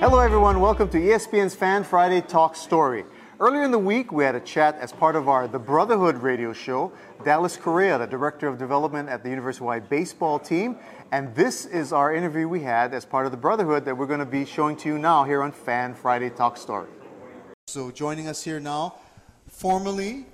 Hello, 0.00 0.20
everyone. 0.20 0.60
Welcome 0.60 0.88
to 0.90 0.96
ESPN's 0.96 1.56
Fan 1.56 1.82
Friday 1.82 2.20
Talk 2.20 2.54
Story. 2.54 3.04
Earlier 3.40 3.64
in 3.64 3.72
the 3.72 3.80
week, 3.80 4.12
we 4.12 4.22
had 4.22 4.36
a 4.36 4.40
chat 4.40 4.76
as 4.76 4.92
part 4.92 5.16
of 5.16 5.28
our 5.28 5.48
The 5.48 5.58
Brotherhood 5.58 6.18
radio 6.18 6.52
show. 6.52 6.92
Dallas 7.24 7.56
Correa, 7.56 7.98
the 7.98 8.06
Director 8.06 8.46
of 8.46 8.58
Development 8.58 9.08
at 9.08 9.24
the 9.24 9.28
University 9.28 9.58
of 9.58 9.64
Hawaii 9.64 9.80
baseball 9.80 10.38
team. 10.38 10.76
And 11.10 11.34
this 11.34 11.66
is 11.66 11.92
our 11.92 12.14
interview 12.14 12.46
we 12.46 12.60
had 12.60 12.94
as 12.94 13.04
part 13.04 13.26
of 13.26 13.32
The 13.32 13.38
Brotherhood 13.38 13.84
that 13.86 13.98
we're 13.98 14.06
going 14.06 14.20
to 14.20 14.24
be 14.24 14.44
showing 14.44 14.76
to 14.76 14.88
you 14.88 14.98
now 14.98 15.24
here 15.24 15.42
on 15.42 15.50
Fan 15.50 15.94
Friday 15.94 16.30
Talk 16.30 16.58
Story. 16.58 16.88
So, 17.66 17.90
joining 17.90 18.28
us 18.28 18.44
here 18.44 18.60
now, 18.60 18.94
formerly 19.48 20.26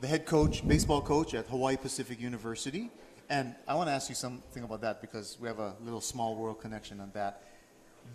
the 0.00 0.06
head 0.06 0.24
coach, 0.24 0.66
baseball 0.66 1.02
coach 1.02 1.34
at 1.34 1.44
Hawaii 1.48 1.76
Pacific 1.76 2.18
University. 2.18 2.90
And 3.28 3.54
I 3.68 3.74
want 3.74 3.90
to 3.90 3.92
ask 3.92 4.08
you 4.08 4.14
something 4.14 4.62
about 4.62 4.80
that 4.80 5.02
because 5.02 5.36
we 5.38 5.48
have 5.48 5.58
a 5.58 5.74
little 5.84 6.00
small 6.00 6.34
world 6.34 6.62
connection 6.62 6.98
on 6.98 7.10
that. 7.12 7.42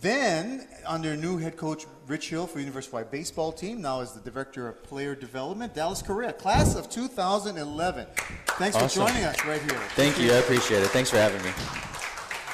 Then, 0.01 0.67
under 0.85 1.15
new 1.15 1.37
head 1.37 1.57
coach 1.57 1.85
Rich 2.07 2.29
Hill 2.29 2.47
for 2.47 2.59
University 2.59 2.89
of 2.95 3.03
Hawaii 3.03 3.11
baseball 3.11 3.51
team, 3.51 3.81
now 3.81 4.01
as 4.01 4.13
the 4.13 4.29
director 4.29 4.67
of 4.67 4.83
player 4.83 5.15
development, 5.15 5.73
Dallas 5.73 6.01
Correa, 6.01 6.33
class 6.33 6.75
of 6.75 6.89
2011. 6.89 8.05
Thanks 8.47 8.75
Awesome. 8.75 8.89
for 8.89 9.09
joining 9.09 9.23
us 9.23 9.43
right 9.45 9.61
here. 9.61 9.79
Thank 9.95 10.19
you. 10.19 10.31
I 10.31 10.35
appreciate 10.37 10.83
it. 10.83 10.89
Thanks 10.89 11.09
for 11.09 11.17
having 11.17 11.41
me. 11.43 11.51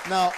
Now, 0.10 0.32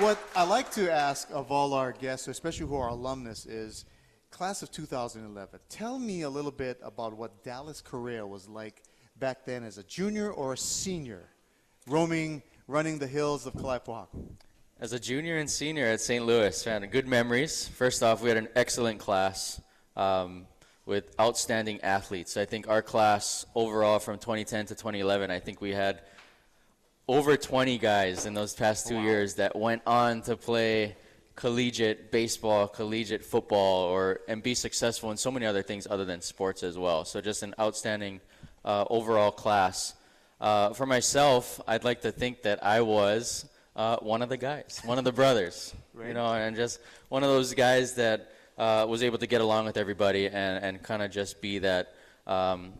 what 0.00 0.18
I 0.34 0.44
like 0.44 0.70
to 0.72 0.90
ask 0.90 1.28
of 1.30 1.50
all 1.50 1.74
our 1.74 1.92
guests, 1.92 2.28
especially 2.28 2.66
who 2.66 2.76
are 2.76 2.88
alumnus, 2.88 3.46
is 3.46 3.84
class 4.30 4.62
of 4.62 4.70
2011. 4.70 5.60
Tell 5.68 5.98
me 5.98 6.22
a 6.22 6.30
little 6.30 6.50
bit 6.50 6.78
about 6.82 7.16
what 7.16 7.44
Dallas 7.44 7.80
Correa 7.80 8.26
was 8.26 8.48
like 8.48 8.82
back 9.18 9.44
then 9.44 9.64
as 9.64 9.78
a 9.78 9.82
junior 9.82 10.30
or 10.30 10.54
a 10.54 10.58
senior, 10.58 11.28
roaming, 11.86 12.42
running 12.66 12.98
the 12.98 13.06
hills 13.06 13.46
of 13.46 13.54
Kalaipahoa. 13.54 14.08
As 14.78 14.92
a 14.92 15.00
junior 15.00 15.38
and 15.38 15.48
senior 15.48 15.86
at 15.86 16.02
St. 16.02 16.26
Louis, 16.26 16.62
had 16.64 16.90
good 16.90 17.08
memories. 17.08 17.66
First 17.66 18.02
off, 18.02 18.20
we 18.20 18.28
had 18.28 18.36
an 18.36 18.48
excellent 18.54 19.00
class 19.00 19.58
um, 19.96 20.46
with 20.84 21.18
outstanding 21.18 21.80
athletes. 21.80 22.36
I 22.36 22.44
think 22.44 22.68
our 22.68 22.82
class 22.82 23.46
overall 23.54 23.98
from 23.98 24.18
2010 24.18 24.66
to 24.66 24.74
2011, 24.74 25.30
I 25.30 25.40
think 25.40 25.62
we 25.62 25.70
had 25.70 26.02
over 27.08 27.38
20 27.38 27.78
guys 27.78 28.26
in 28.26 28.34
those 28.34 28.52
past 28.52 28.86
two 28.86 29.00
years 29.00 29.36
that 29.36 29.56
went 29.56 29.80
on 29.86 30.20
to 30.22 30.36
play 30.36 30.94
collegiate 31.36 32.12
baseball, 32.12 32.68
collegiate 32.68 33.24
football, 33.24 33.84
or 33.84 34.20
and 34.28 34.42
be 34.42 34.54
successful 34.54 35.10
in 35.10 35.16
so 35.16 35.30
many 35.30 35.46
other 35.46 35.62
things 35.62 35.86
other 35.88 36.04
than 36.04 36.20
sports 36.20 36.62
as 36.62 36.76
well. 36.76 37.06
So 37.06 37.22
just 37.22 37.42
an 37.42 37.54
outstanding 37.58 38.20
uh, 38.62 38.84
overall 38.90 39.30
class. 39.30 39.94
Uh, 40.38 40.74
for 40.74 40.84
myself, 40.84 41.62
I'd 41.66 41.84
like 41.84 42.02
to 42.02 42.12
think 42.12 42.42
that 42.42 42.62
I 42.62 42.82
was 42.82 43.48
uh, 43.76 43.98
one 43.98 44.22
of 44.22 44.28
the 44.30 44.38
guys, 44.38 44.80
one 44.84 44.98
of 44.98 45.04
the 45.04 45.12
brothers, 45.12 45.74
you 45.96 46.14
know, 46.14 46.26
and 46.26 46.56
just 46.56 46.80
one 47.10 47.22
of 47.22 47.28
those 47.28 47.52
guys 47.52 47.94
that 47.94 48.32
uh, 48.56 48.86
was 48.88 49.02
able 49.02 49.18
to 49.18 49.26
get 49.26 49.42
along 49.42 49.66
with 49.66 49.76
everybody 49.76 50.26
and, 50.26 50.64
and 50.64 50.82
kind 50.82 51.02
of 51.02 51.10
just 51.10 51.42
be 51.42 51.58
that 51.58 51.94
um, 52.26 52.72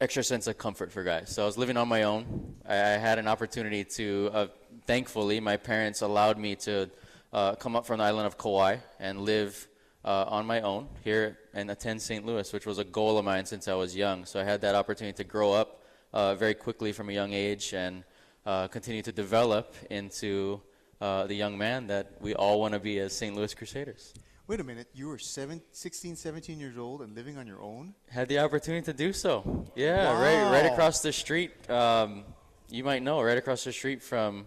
extra 0.00 0.22
sense 0.22 0.46
of 0.46 0.56
comfort 0.56 0.92
for 0.92 1.02
guys. 1.02 1.34
So 1.34 1.42
I 1.42 1.46
was 1.46 1.58
living 1.58 1.76
on 1.76 1.88
my 1.88 2.04
own. 2.04 2.54
I, 2.66 2.74
I 2.74 2.96
had 2.98 3.18
an 3.18 3.26
opportunity 3.26 3.82
to, 3.96 4.30
uh, 4.32 4.46
thankfully, 4.86 5.40
my 5.40 5.56
parents 5.56 6.02
allowed 6.02 6.38
me 6.38 6.54
to 6.56 6.88
uh, 7.32 7.56
come 7.56 7.74
up 7.74 7.84
from 7.84 7.98
the 7.98 8.04
island 8.04 8.28
of 8.28 8.38
Kauai 8.38 8.76
and 9.00 9.22
live 9.22 9.66
uh, 10.04 10.24
on 10.28 10.46
my 10.46 10.60
own 10.60 10.86
here 11.02 11.36
and 11.52 11.68
attend 11.68 12.00
St. 12.00 12.24
Louis, 12.24 12.50
which 12.52 12.64
was 12.64 12.78
a 12.78 12.84
goal 12.84 13.18
of 13.18 13.24
mine 13.24 13.44
since 13.44 13.66
I 13.66 13.74
was 13.74 13.96
young. 13.96 14.24
So 14.24 14.40
I 14.40 14.44
had 14.44 14.60
that 14.60 14.76
opportunity 14.76 15.16
to 15.16 15.24
grow 15.24 15.52
up 15.52 15.82
uh, 16.12 16.36
very 16.36 16.54
quickly 16.54 16.92
from 16.92 17.10
a 17.10 17.12
young 17.12 17.32
age 17.32 17.74
and 17.74 18.04
uh, 18.48 18.66
continue 18.66 19.02
to 19.02 19.12
develop 19.12 19.74
into 19.90 20.58
uh, 21.02 21.26
the 21.26 21.34
young 21.34 21.58
man 21.58 21.86
that 21.86 22.12
we 22.20 22.34
all 22.34 22.58
want 22.58 22.72
to 22.72 22.80
be 22.80 22.98
as 22.98 23.12
St. 23.12 23.36
Louis 23.36 23.52
Crusaders. 23.52 24.14
Wait 24.46 24.58
a 24.58 24.64
minute, 24.64 24.88
you 24.94 25.06
were 25.08 25.18
seven, 25.18 25.60
16, 25.72 26.16
17 26.16 26.58
years 26.58 26.78
old 26.78 27.02
and 27.02 27.14
living 27.14 27.36
on 27.36 27.46
your 27.46 27.60
own? 27.60 27.94
Had 28.08 28.26
the 28.28 28.38
opportunity 28.38 28.82
to 28.86 28.94
do 28.94 29.12
so. 29.12 29.66
Yeah, 29.76 30.18
right, 30.18 30.50
right 30.50 30.72
across 30.72 31.02
the 31.02 31.12
street. 31.12 31.68
Um, 31.68 32.24
you 32.70 32.82
might 32.82 33.02
know, 33.02 33.20
right 33.20 33.36
across 33.36 33.64
the 33.64 33.72
street 33.72 34.02
from 34.02 34.46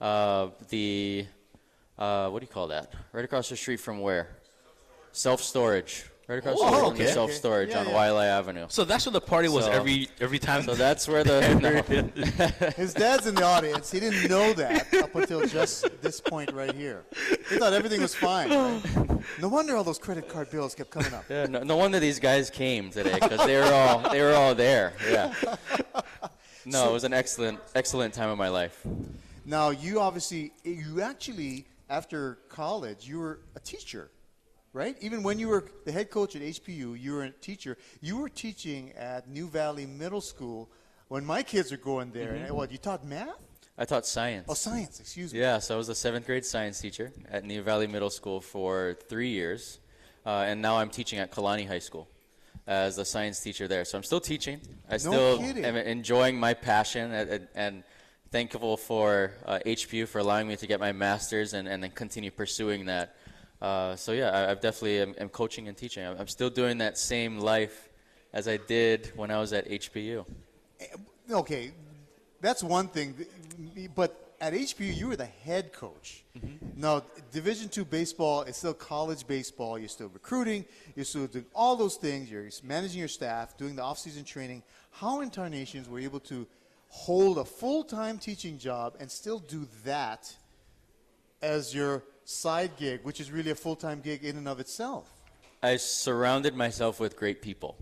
uh, 0.00 0.48
the 0.70 1.26
uh, 1.98 2.30
what 2.30 2.40
do 2.40 2.46
you 2.46 2.52
call 2.52 2.68
that? 2.68 2.94
Right 3.12 3.24
across 3.26 3.50
the 3.50 3.56
street 3.56 3.80
from 3.80 4.00
where? 4.00 4.28
Self 5.12 5.42
storage. 5.42 6.06
Right 6.32 6.38
across 6.38 6.56
oh, 6.58 6.64
the 6.64 6.64
Oh, 6.64 6.70
street 6.70 6.88
from 6.88 6.96
the 6.96 7.04
okay. 7.04 7.12
self 7.12 7.32
storage 7.32 7.68
Yeah, 7.68 7.80
on 7.80 7.88
yeah. 7.88 7.92
Waialae 7.92 8.26
Avenue. 8.26 8.66
So 8.70 8.84
that's 8.84 9.04
where 9.04 9.12
the 9.12 9.20
party 9.20 9.48
was 9.48 9.66
So- 9.66 9.70
every 9.70 10.08
every 10.18 10.38
time. 10.38 10.62
So 10.62 10.74
that's 10.74 11.06
where 11.06 11.22
the 11.22 11.40
no. 12.64 12.68
His 12.76 12.94
dad's 12.94 13.26
in 13.26 13.34
the 13.34 13.44
audience. 13.44 13.90
He 13.90 14.00
didn't 14.00 14.30
know 14.30 14.54
that 14.54 14.94
up 14.94 15.14
until 15.14 15.46
just 15.46 15.90
this 16.00 16.22
point 16.22 16.50
right 16.52 16.74
here. 16.74 17.04
He 17.50 17.58
thought 17.58 17.74
everything 17.74 18.00
was 18.00 18.14
fine. 18.14 18.48
Right? 18.48 19.20
No 19.42 19.48
wonder 19.48 19.76
all 19.76 19.84
those 19.84 19.98
credit 19.98 20.26
card 20.26 20.50
bills 20.50 20.74
kept 20.74 20.88
coming 20.88 21.12
up. 21.12 21.24
Yeah, 21.28 21.44
no, 21.46 21.64
no 21.64 21.76
wonder 21.76 22.00
these 22.00 22.18
guys 22.18 22.48
came 22.48 22.88
today 22.90 23.18
because 23.20 23.44
they 23.44 23.58
were 23.58 23.64
all 23.64 24.10
they 24.10 24.22
were 24.22 24.32
all 24.32 24.54
there. 24.54 24.94
Yeah. 25.10 25.34
No, 26.64 26.88
it 26.88 26.92
was 26.94 27.04
an 27.04 27.12
excellent 27.12 27.60
excellent 27.74 28.14
time 28.14 28.30
of 28.30 28.38
my 28.38 28.48
life. 28.48 28.86
Now, 29.44 29.68
you 29.70 30.00
obviously, 30.00 30.52
you 30.64 31.02
actually, 31.02 31.66
after 31.90 32.38
college, 32.48 33.06
you 33.06 33.18
were 33.18 33.40
a 33.56 33.60
teacher, 33.60 34.08
right? 34.72 34.96
Even 35.00 35.22
when 35.22 35.38
you 35.38 35.48
were 35.48 35.64
the 35.84 35.92
head 35.92 36.10
coach 36.10 36.34
at 36.36 36.42
HPU, 36.42 36.98
you 37.00 37.12
were 37.12 37.24
a 37.24 37.30
teacher. 37.30 37.76
You 38.00 38.18
were 38.18 38.28
teaching 38.28 38.92
at 38.92 39.28
Niu 39.28 39.48
Valley 39.48 39.86
Middle 39.86 40.20
School 40.20 40.68
when 41.08 41.24
my 41.24 41.42
kids 41.42 41.70
were 41.70 41.76
going 41.76 42.10
there. 42.12 42.34
And 42.34 42.50
what, 42.54 42.72
you 42.72 42.78
taught 42.78 43.04
math? 43.04 43.28
I 43.78 43.84
taught 43.84 44.06
science. 44.06 44.46
Oh, 44.48 44.54
science, 44.54 45.00
excuse 45.00 45.32
me. 45.32 45.40
Yeah, 45.40 45.58
so 45.58 45.74
I 45.74 45.78
was 45.78 45.88
a 45.88 45.94
seventh 45.94 46.26
grade 46.26 46.44
science 46.44 46.80
teacher 46.80 47.12
at 47.30 47.44
Niu 47.44 47.62
Valley 47.62 47.86
Middle 47.86 48.10
School 48.10 48.40
for 48.40 48.96
three 49.08 49.30
years, 49.30 49.78
uh, 50.26 50.44
and 50.46 50.60
now 50.60 50.76
I'm 50.76 50.90
teaching 50.90 51.18
at 51.18 51.30
Kalani 51.32 51.66
High 51.66 51.78
School 51.78 52.06
as 52.66 52.98
a 52.98 53.04
science 53.04 53.40
teacher 53.40 53.66
there. 53.66 53.84
So 53.84 53.96
I'm 53.98 54.04
still 54.04 54.20
teaching. 54.20 54.60
I 54.88 54.98
still 54.98 55.38
kidding. 55.38 55.64
am 55.64 55.76
enjoying 55.76 56.38
my 56.38 56.54
passion 56.54 57.12
and, 57.12 57.30
and- 57.30 57.48
and 57.54 57.82
thankful 58.30 58.78
for 58.78 59.32
uh, 59.44 59.58
HPU 59.66 60.08
for 60.08 60.18
allowing 60.18 60.48
me 60.48 60.56
to 60.56 60.66
get 60.66 60.80
my 60.80 60.90
master's 60.92 61.52
and, 61.52 61.68
and 61.68 61.82
then 61.82 61.90
continue 61.90 62.30
pursuing 62.30 62.86
that. 62.86 63.14
Uh, 63.62 63.94
so 63.94 64.10
yeah, 64.10 64.30
I, 64.30 64.50
I've 64.50 64.60
definitely 64.60 65.00
am, 65.00 65.14
am 65.18 65.28
coaching 65.28 65.68
and 65.68 65.76
teaching. 65.76 66.04
I'm, 66.04 66.18
I'm 66.18 66.26
still 66.26 66.50
doing 66.50 66.78
that 66.78 66.98
same 66.98 67.38
life 67.38 67.90
as 68.32 68.48
I 68.48 68.56
did 68.56 69.12
when 69.14 69.30
I 69.30 69.38
was 69.38 69.52
at 69.52 69.70
HPU. 69.70 70.26
Okay, 71.30 71.70
that's 72.40 72.64
one 72.64 72.88
thing. 72.88 73.14
But 73.94 74.34
at 74.40 74.52
HPU, 74.52 74.92
you 74.96 75.06
were 75.06 75.14
the 75.14 75.26
head 75.26 75.72
coach. 75.72 76.24
Now, 76.76 77.04
Division 77.30 77.68
two 77.68 77.84
baseball 77.84 78.42
is 78.42 78.56
still 78.56 78.74
college 78.74 79.24
baseball. 79.28 79.78
You're 79.78 79.88
still 79.88 80.08
recruiting. 80.08 80.64
You're 80.96 81.04
still 81.04 81.28
doing 81.28 81.46
all 81.54 81.76
those 81.76 81.94
things. 81.94 82.28
You're 82.28 82.48
managing 82.64 82.98
your 82.98 83.06
staff, 83.06 83.56
doing 83.56 83.76
the 83.76 83.82
off-season 83.82 84.24
training. 84.24 84.64
How 84.90 85.20
Incarnations 85.20 85.88
were 85.88 86.00
able 86.00 86.20
to 86.20 86.48
hold 86.88 87.38
a 87.38 87.44
full-time 87.44 88.18
teaching 88.18 88.58
job 88.58 88.96
and 88.98 89.08
still 89.08 89.38
do 89.38 89.68
that 89.84 90.34
as 91.40 91.72
your 91.72 92.02
side 92.24 92.72
gig, 92.76 93.00
which 93.02 93.20
is 93.20 93.30
really 93.30 93.50
a 93.50 93.54
full-time 93.54 94.00
gig 94.00 94.24
in 94.24 94.36
and 94.36 94.48
of 94.48 94.60
itself. 94.60 95.10
I 95.62 95.76
surrounded 95.76 96.54
myself 96.56 96.98
with 97.00 97.16
great 97.16 97.42
people. 97.42 97.76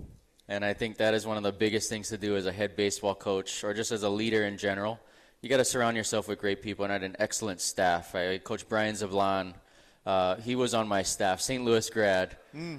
And 0.49 0.65
I 0.65 0.73
think 0.73 0.97
that 0.97 1.15
is 1.15 1.27
one 1.27 1.37
of 1.37 1.45
the 1.45 1.53
biggest 1.53 1.89
things 1.89 2.09
to 2.09 2.19
do 2.19 2.37
as 2.37 2.45
a 2.45 2.53
head 2.53 2.75
baseball 2.77 3.15
coach 3.15 3.63
or 3.63 3.73
just 3.73 3.93
as 3.93 4.03
a 4.03 4.09
leader 4.09 4.45
in 4.45 4.59
general. 4.59 4.99
You 5.43 5.49
got 5.49 5.59
to 5.59 5.65
surround 5.65 5.97
yourself 5.97 6.29
with 6.29 6.41
great 6.41 6.61
people. 6.61 6.85
And 6.85 6.93
I 6.93 6.97
had 6.97 7.05
an 7.05 7.17
excellent 7.19 7.61
staff. 7.61 8.15
I 8.15 8.39
Coach 8.39 8.69
Brian 8.69 8.95
Zablan, 8.95 9.55
uh, 10.05 10.37
he 10.37 10.57
was 10.57 10.75
on 10.75 10.89
my 10.89 11.03
staff, 11.03 11.41
St. 11.41 11.65
Louis 11.65 11.89
grad, 11.89 12.37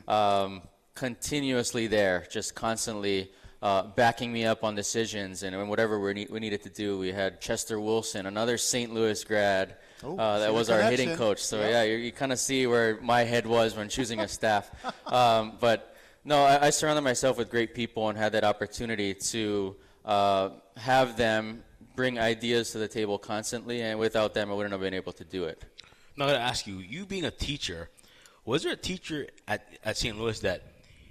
um, 0.07 0.61
continuously 0.95 1.88
there, 1.88 2.27
just 2.29 2.55
constantly 2.55 3.31
uh, 3.61 3.83
backing 3.83 4.33
me 4.33 4.45
up 4.45 4.63
on 4.63 4.75
decisions 4.75 5.44
and 5.44 5.69
whatever 5.69 6.00
we, 6.00 6.13
need, 6.13 6.29
we 6.29 6.39
needed 6.39 6.63
to 6.63 6.69
do. 6.69 6.97
We 6.97 7.12
had 7.12 7.39
Chester 7.39 7.80
Wilson, 7.80 8.25
another 8.25 8.57
St. 8.57 8.94
Louis 8.94 9.24
grad. 9.24 9.77
Oh, 10.03 10.18
uh, 10.18 10.39
that 10.39 10.53
was 10.53 10.69
our 10.69 10.81
hitting 10.81 11.15
coach. 11.15 11.44
So 11.44 11.59
Yeah. 11.62 11.69
yeah, 11.69 11.83
you, 11.83 11.95
you 11.98 12.12
kind 12.12 12.31
of 12.31 12.39
see 12.39 12.65
where 12.68 13.00
my 13.01 13.24
head 13.24 13.45
was 13.45 13.75
when 13.75 13.89
choosing 13.89 14.19
a 14.19 14.27
staff. 14.27 14.71
Um, 15.06 15.57
but 15.59 15.94
no, 16.24 16.44
I, 16.44 16.68
I 16.68 16.69
surrounded 16.69 17.01
myself 17.01 17.38
with 17.38 17.50
great 17.50 17.74
people 17.75 18.07
and 18.07 18.18
had 18.18 18.31
that 18.31 18.44
opportunity 18.45 19.13
to 19.13 19.75
uh, 20.06 20.50
have 20.77 21.18
them 21.18 21.63
bring 21.95 22.18
ideas 22.18 22.71
to 22.71 22.77
the 22.77 22.88
table 22.88 23.18
constantly. 23.18 23.81
And 23.81 24.00
without 24.00 24.33
them, 24.33 24.50
I 24.50 24.53
wouldn't 24.53 24.71
have 24.71 24.80
been 24.81 24.94
able 24.94 25.12
to 25.13 25.25
do 25.25 25.44
it. 25.45 25.63
Now, 26.15 26.25
I 26.25 26.27
gotta 26.30 26.39
ask 26.39 26.65
you, 26.65 26.77
you 26.77 27.06
being 27.06 27.25
a 27.25 27.31
teacher, 27.31 27.89
was 28.45 28.63
there 28.63 28.71
a 28.71 28.77
teacher 28.77 29.27
at, 29.48 29.68
at 29.83 29.98
St. 29.98 30.18
Louis 30.18 30.39
that 30.39 30.63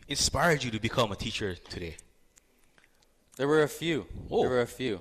inspired 0.08 0.64
you 0.64 0.70
to 0.70 0.81
become 0.81 1.12
a 1.12 1.16
teacher 1.16 1.54
today? 1.54 1.96
There 3.37 3.48
were 3.48 3.62
a 3.62 3.69
few. 3.69 4.06
Oh. 4.31 4.40
There 4.42 4.50
were 4.50 4.60
a 4.62 4.66
few. 4.66 5.00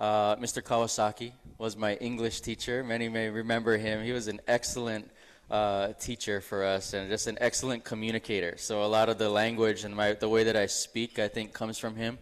Uh, 0.00 0.34
Mr. 0.36 0.62
Kawasaki 0.62 1.32
was 1.58 1.76
my 1.76 1.94
English 1.96 2.40
teacher. 2.40 2.82
Many 2.82 3.10
may 3.10 3.28
remember 3.28 3.76
him. 3.76 4.02
He 4.02 4.12
was 4.12 4.28
an 4.28 4.40
excellent 4.48 5.10
uh, 5.50 5.92
teacher 6.00 6.40
for 6.40 6.64
us 6.64 6.94
and 6.94 7.10
just 7.10 7.26
an 7.26 7.36
excellent 7.38 7.84
communicator. 7.84 8.54
So 8.56 8.82
a 8.82 8.86
lot 8.86 9.10
of 9.10 9.18
the 9.18 9.28
language 9.28 9.84
and 9.84 9.94
my, 9.94 10.14
the 10.14 10.28
way 10.28 10.44
that 10.44 10.56
I 10.56 10.64
speak, 10.64 11.18
I 11.18 11.28
think, 11.28 11.52
comes 11.52 11.76
from 11.76 11.96
him. 11.96 12.18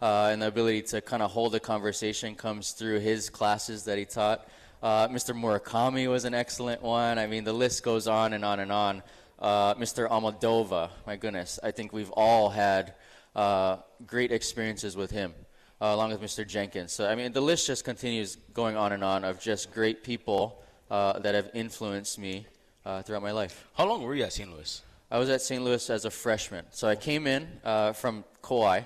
Uh, 0.00 0.30
and 0.32 0.40
the 0.40 0.46
ability 0.46 0.80
to 0.80 1.02
kind 1.02 1.22
of 1.22 1.30
hold 1.30 1.54
a 1.54 1.60
conversation 1.60 2.34
comes 2.34 2.70
through 2.70 3.00
his 3.00 3.28
classes 3.28 3.84
that 3.84 3.98
he 3.98 4.06
taught. 4.06 4.48
Uh, 4.82 5.08
Mr. 5.08 5.34
Murakami 5.38 6.08
was 6.08 6.24
an 6.24 6.32
excellent 6.32 6.80
one. 6.80 7.18
I 7.18 7.26
mean, 7.26 7.44
the 7.44 7.52
list 7.52 7.82
goes 7.82 8.08
on 8.08 8.32
and 8.32 8.42
on 8.42 8.58
and 8.58 8.72
on. 8.72 9.02
Uh, 9.38 9.74
Mr. 9.74 10.08
Almodovar, 10.08 10.88
my 11.06 11.16
goodness, 11.16 11.58
I 11.62 11.72
think 11.72 11.92
we've 11.92 12.10
all 12.12 12.48
had 12.48 12.94
uh, 13.36 13.76
great 14.06 14.32
experiences 14.32 14.96
with 14.96 15.10
him, 15.10 15.34
uh, 15.80 15.86
along 15.86 16.10
with 16.10 16.20
Mr. 16.20 16.46
Jenkins. 16.46 16.92
So, 16.92 17.08
I 17.08 17.14
mean, 17.14 17.32
the 17.32 17.40
list 17.40 17.66
just 17.66 17.84
continues 17.84 18.36
going 18.54 18.76
on 18.76 18.92
and 18.92 19.04
on 19.04 19.24
of 19.24 19.40
just 19.40 19.72
great 19.72 20.02
people 20.02 20.62
uh, 20.90 21.18
that 21.20 21.34
have 21.34 21.50
influenced 21.54 22.18
me 22.18 22.46
uh, 22.84 23.02
throughout 23.02 23.22
my 23.22 23.32
life. 23.32 23.68
How 23.74 23.86
long 23.86 24.02
were 24.02 24.14
you 24.14 24.24
at 24.24 24.32
St. 24.32 24.50
Louis? 24.50 24.82
I 25.10 25.18
was 25.18 25.30
at 25.30 25.40
St. 25.40 25.62
Louis 25.62 25.88
as 25.90 26.04
a 26.04 26.10
freshman. 26.10 26.64
So 26.70 26.88
I 26.88 26.96
came 26.96 27.26
in 27.26 27.48
uh, 27.64 27.92
from 27.92 28.24
Kauai 28.42 28.82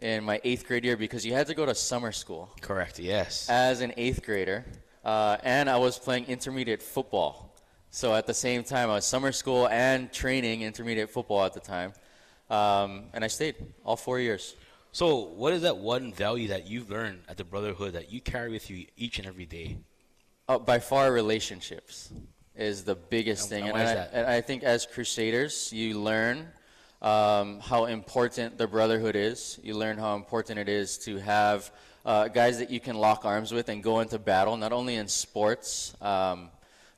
in 0.00 0.24
my 0.24 0.40
eighth 0.44 0.66
grade 0.66 0.84
year 0.84 0.96
because 0.96 1.24
you 1.24 1.32
had 1.32 1.46
to 1.46 1.54
go 1.54 1.64
to 1.64 1.74
summer 1.74 2.12
school 2.12 2.50
Correct. 2.60 2.98
Yes. 2.98 3.48
as 3.48 3.80
an 3.80 3.92
eighth 3.96 4.22
grader, 4.24 4.64
uh, 5.04 5.38
and 5.44 5.70
I 5.70 5.76
was 5.78 5.98
playing 5.98 6.26
intermediate 6.26 6.82
football. 6.82 7.54
So 7.90 8.14
at 8.14 8.26
the 8.26 8.34
same 8.34 8.64
time, 8.64 8.90
I 8.90 8.94
was 8.94 9.06
summer 9.06 9.32
school 9.32 9.68
and 9.68 10.12
training 10.12 10.62
intermediate 10.62 11.10
football 11.10 11.44
at 11.44 11.52
the 11.52 11.60
time, 11.60 11.92
um, 12.50 13.04
and 13.12 13.22
I 13.22 13.28
stayed 13.28 13.54
all 13.84 13.96
four 13.96 14.18
years. 14.18 14.56
So, 14.94 15.16
what 15.16 15.54
is 15.54 15.62
that 15.62 15.78
one 15.78 16.12
value 16.12 16.48
that 16.48 16.66
you've 16.66 16.90
learned 16.90 17.22
at 17.26 17.38
the 17.38 17.44
Brotherhood 17.44 17.94
that 17.94 18.12
you 18.12 18.20
carry 18.20 18.50
with 18.50 18.68
you 18.68 18.84
each 18.94 19.18
and 19.18 19.26
every 19.26 19.46
day? 19.46 19.78
Uh, 20.46 20.58
by 20.58 20.80
far, 20.80 21.10
relationships 21.10 22.12
is 22.54 22.84
the 22.84 22.94
biggest 22.94 23.44
And- 23.44 23.50
thing, 23.50 23.68
and 23.70 23.78
and, 23.78 23.98
I, 23.98 24.02
and 24.12 24.26
I 24.26 24.42
think 24.42 24.62
as 24.62 24.84
Crusaders, 24.84 25.72
you 25.72 25.98
learn 25.98 26.46
um, 27.00 27.60
how 27.60 27.86
important 27.86 28.58
the 28.58 28.66
brotherhood 28.66 29.16
is. 29.16 29.58
You 29.62 29.76
learn 29.76 29.96
how 29.96 30.14
important 30.14 30.58
it 30.58 30.68
is 30.68 30.98
to 30.98 31.16
have 31.20 31.72
uh, 32.04 32.28
guys 32.28 32.58
that 32.58 32.70
you 32.70 32.78
can 32.78 32.96
lock 32.96 33.24
arms 33.24 33.50
with 33.50 33.70
and 33.70 33.82
go 33.82 34.00
into 34.00 34.18
battle, 34.18 34.58
not 34.58 34.72
only 34.74 34.96
in 34.96 35.08
sports, 35.08 35.96
um, 36.02 36.50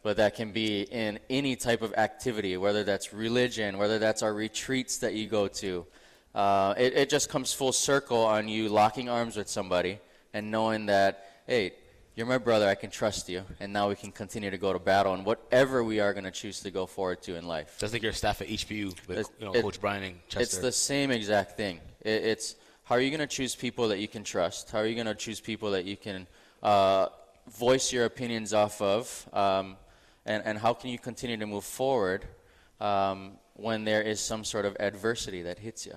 but 0.03 0.17
that 0.17 0.35
can 0.35 0.51
be 0.51 0.83
in 0.83 1.21
any 1.31 1.55
type 1.55 1.81
of 1.81 1.95
activity, 1.95 2.57
whether 2.57 2.83
that's 2.83 3.13
religion, 3.13 3.79
whether 3.79 4.01
that's 4.01 4.21
our 4.21 4.35
retreats 4.35 4.99
that 4.99 5.15
you 5.15 5.29
go 5.29 5.47
to. 5.47 5.87
Uh, 6.35 6.75
it, 6.77 6.95
it 6.95 7.09
just 7.09 7.29
comes 7.29 7.53
full 7.53 7.73
circle 7.73 8.25
on 8.25 8.49
you 8.49 8.69
locking 8.69 9.09
arms 9.09 9.37
with 9.37 9.49
somebody 9.49 10.01
and 10.33 10.51
knowing 10.51 10.87
that, 10.87 11.43
hey, 11.47 11.73
you're 12.17 12.27
my 12.27 12.39
brother, 12.39 12.69
I 12.69 12.75
can 12.75 12.91
trust 12.91 13.29
you, 13.29 13.43
and 13.59 13.73
now 13.73 13.89
we 13.89 13.97
can 13.97 14.13
continue 14.13 14.51
to 14.51 14.59
go 14.59 14.73
to 14.73 14.79
battle 14.79 15.15
and 15.15 15.25
whatever 15.25 15.83
we 15.83 15.99
are 16.01 16.13
going 16.13 16.25
to 16.25 16.31
choose 16.31 16.61
to 16.61 16.71
go 16.71 16.87
forward 16.87 17.23
to 17.23 17.37
in 17.37 17.47
life. 17.47 17.77
Just 17.79 17.93
like 17.93 18.03
your 18.03 18.13
staff 18.13 18.41
at 18.41 18.49
HPU 18.49 18.95
with 19.09 19.31
you 19.39 19.47
know, 19.47 19.53
it- 19.53 19.63
Coach 19.63 19.81
Brian 19.81 20.03
and 20.05 20.21
Chester. 20.29 20.41
It's 20.43 20.59
the 20.59 20.73
same 20.73 21.11
exact 21.11 21.57
thing. 21.57 21.81
It, 22.01 22.25
it's 22.25 22.57
how 22.85 22.97
are 22.97 23.01
you 23.01 23.11
going 23.11 23.21
to 23.21 23.27
choose 23.27 23.55
people 23.55 23.89
that 23.89 23.99
you 23.99 24.09
can 24.09 24.25
trust? 24.25 24.71
How 24.71 24.79
are 24.79 24.87
you 24.87 24.95
going 24.95 25.07
to 25.07 25.15
choose 25.15 25.41
people 25.41 25.71
that 25.73 25.87
you 25.87 25.97
can 25.97 26.27
uh, 26.63 27.09
voice 27.49 27.93
your 27.93 28.05
opinions 28.05 28.53
off 28.53 28.81
of? 28.81 29.29
Um, 29.33 29.77
and, 30.27 30.43
and 30.45 30.59
how 30.59 30.75
can 30.75 30.91
you 30.91 30.99
continue 30.99 31.37
to 31.37 31.47
move 31.47 31.65
forward 31.65 32.25
um, 32.81 33.33
when 33.55 33.85
there 33.85 34.03
is 34.03 34.21
some 34.21 34.45
sort 34.45 34.67
of 34.67 34.77
adversity 34.81 35.43
that 35.43 35.59
hits 35.59 35.87
you? 35.87 35.95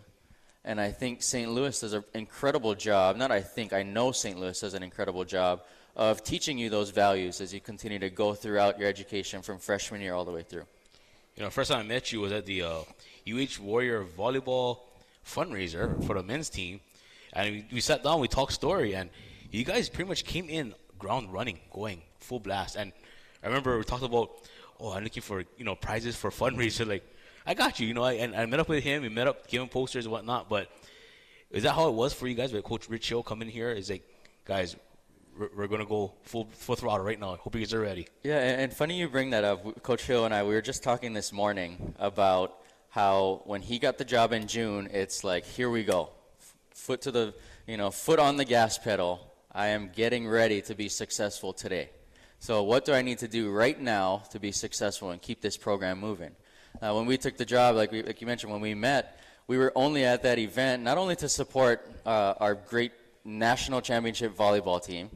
And 0.68 0.82
I 0.82 0.92
think 0.92 1.24
St. 1.24 1.50
Louis 1.50 1.80
does 1.80 1.94
an 1.94 2.04
incredible 2.14 2.76
job. 2.76 3.16
Not 3.16 3.32
I 3.32 3.40
think, 3.40 3.72
I 3.72 3.84
know 3.84 4.12
St. 4.12 4.38
Louis 4.38 4.60
does 4.60 4.74
an 4.74 4.84
incredible 4.84 5.24
job 5.24 5.62
of 5.96 6.26
teaching 6.26 6.58
you 6.58 6.70
those 6.70 6.90
values 6.90 7.40
as 7.40 7.54
you 7.54 7.62
continue 7.62 8.00
to 8.00 8.10
go 8.10 8.34
throughout 8.34 8.78
your 8.78 8.90
education 8.90 9.42
from 9.42 9.60
freshman 9.60 10.02
year 10.02 10.14
all 10.14 10.26
the 10.26 10.32
way 10.32 10.44
through. 10.44 10.66
You 11.38 11.44
know, 11.44 11.50
first 11.50 11.72
time 11.72 11.80
I 11.80 11.84
met 11.84 12.12
you 12.12 12.20
was 12.20 12.34
at 12.34 12.46
the 12.46 12.64
uh, 12.64 12.80
UH 13.26 13.62
Warrior 13.62 14.04
volleyball 14.04 14.80
fundraiser 15.26 16.04
for 16.06 16.16
the 16.16 16.24
men's 16.24 16.50
team, 16.50 16.82
and 17.32 17.56
we, 17.56 17.66
we 17.76 17.80
sat 17.80 18.04
down, 18.04 18.20
we 18.20 18.28
talked 18.28 18.52
story, 18.52 18.94
and 18.94 19.10
you 19.52 19.64
guys 19.64 19.88
pretty 19.88 20.10
much 20.10 20.26
came 20.26 20.50
in 20.50 20.76
ground 21.00 21.32
running, 21.32 21.60
going 21.72 22.02
full 22.20 22.42
blast. 22.42 22.76
And 22.76 22.92
I 23.42 23.48
remember 23.48 23.78
we 23.78 23.86
talked 23.86 24.04
about, 24.04 24.32
oh, 24.82 24.92
I'm 24.92 25.06
looking 25.06 25.24
for 25.24 25.46
you 25.58 25.64
know 25.64 25.76
prizes 25.76 26.18
for 26.18 26.30
fundraiser. 26.30 26.86
Like, 26.86 27.06
I 27.48 27.54
got 27.54 27.80
you, 27.80 27.88
you 27.88 27.94
know. 27.94 28.04
I, 28.04 28.14
and 28.14 28.36
I 28.36 28.46
met 28.46 28.60
up 28.60 28.68
with 28.68 28.84
him. 28.84 29.04
We 29.04 29.10
met 29.10 29.26
up, 29.26 29.48
gave 29.48 29.62
him 29.62 29.70
posters 29.70 30.06
and 30.06 30.12
whatnot. 30.12 30.50
But 30.50 30.70
is 31.50 31.64
that 31.64 31.72
how 31.72 31.88
it 31.88 31.94
was 31.94 32.14
for 32.14 32.28
you 32.28 32.36
guys? 32.36 32.52
With 32.52 32.66
Coach 32.66 32.90
Rich 32.90 33.08
Hill 33.08 33.24
coming 33.24 33.48
here, 33.48 33.72
is 33.72 33.90
like, 33.90 34.04
guys, 34.44 34.76
we're, 35.40 35.50
we're 35.56 35.68
gonna 35.68 35.86
go 35.86 36.14
full 36.24 36.50
full 36.52 36.76
throttle 36.76 37.06
right 37.06 37.18
now. 37.18 37.38
Hope 37.38 37.56
you 37.56 37.62
guys 37.62 37.74
are 37.74 37.80
ready. 37.80 38.10
Yeah, 38.22 38.40
and, 38.40 38.64
and 38.64 38.74
funny 38.74 39.00
you 39.00 39.08
bring 39.08 39.30
that 39.30 39.46
up. 39.46 39.82
Coach 39.82 40.04
Hill 40.04 40.26
and 40.26 40.34
I, 40.34 40.44
we 40.44 40.56
were 40.56 40.62
just 40.62 40.84
talking 40.84 41.14
this 41.14 41.32
morning 41.32 41.94
about 42.00 42.58
how 42.90 43.44
when 43.46 43.62
he 43.62 43.80
got 43.80 43.98
the 43.98 44.06
job 44.06 44.34
in 44.34 44.46
June, 44.46 44.90
it's 44.92 45.24
like, 45.24 45.46
here 45.46 45.70
we 45.70 45.86
go. 45.86 46.10
Foot 46.72 47.02
to 47.04 47.12
the, 47.12 47.34
you 47.66 47.78
know, 47.78 47.92
foot 47.92 48.20
on 48.20 48.36
the 48.36 48.46
gas 48.46 48.78
pedal. 48.78 49.34
I 49.54 49.68
am 49.68 49.90
getting 49.96 50.28
ready 50.28 50.62
to 50.64 50.76
be 50.76 50.90
successful 50.90 51.54
today. 51.54 51.92
So 52.40 52.64
what 52.64 52.84
do 52.84 52.94
I 52.94 53.02
need 53.02 53.20
to 53.20 53.28
do 53.28 53.52
right 53.52 53.80
now 53.80 54.24
to 54.32 54.40
be 54.40 54.52
successful 54.52 55.12
and 55.12 55.22
keep 55.22 55.42
this 55.42 55.56
program 55.56 56.00
moving? 56.00 56.36
Uh, 56.80 56.94
when 56.94 57.08
we 57.08 57.18
took 57.18 57.38
the 57.38 57.46
job, 57.46 57.76
like, 57.76 57.92
we, 57.92 58.04
like 58.04 58.22
you 58.22 58.28
mentioned, 58.28 58.52
when 58.52 58.62
we 58.62 58.76
met, 58.76 59.20
we 59.48 59.58
were 59.58 59.72
only 59.76 60.06
at 60.06 60.22
that 60.22 60.38
event 60.38 60.84
not 60.84 60.98
only 60.98 61.16
to 61.16 61.28
support 61.28 61.90
uh, 62.06 62.36
our 62.40 62.54
great 62.54 62.92
national 63.26 63.82
championship 63.82 64.38
volleyball 64.38 64.84
team, 64.84 65.10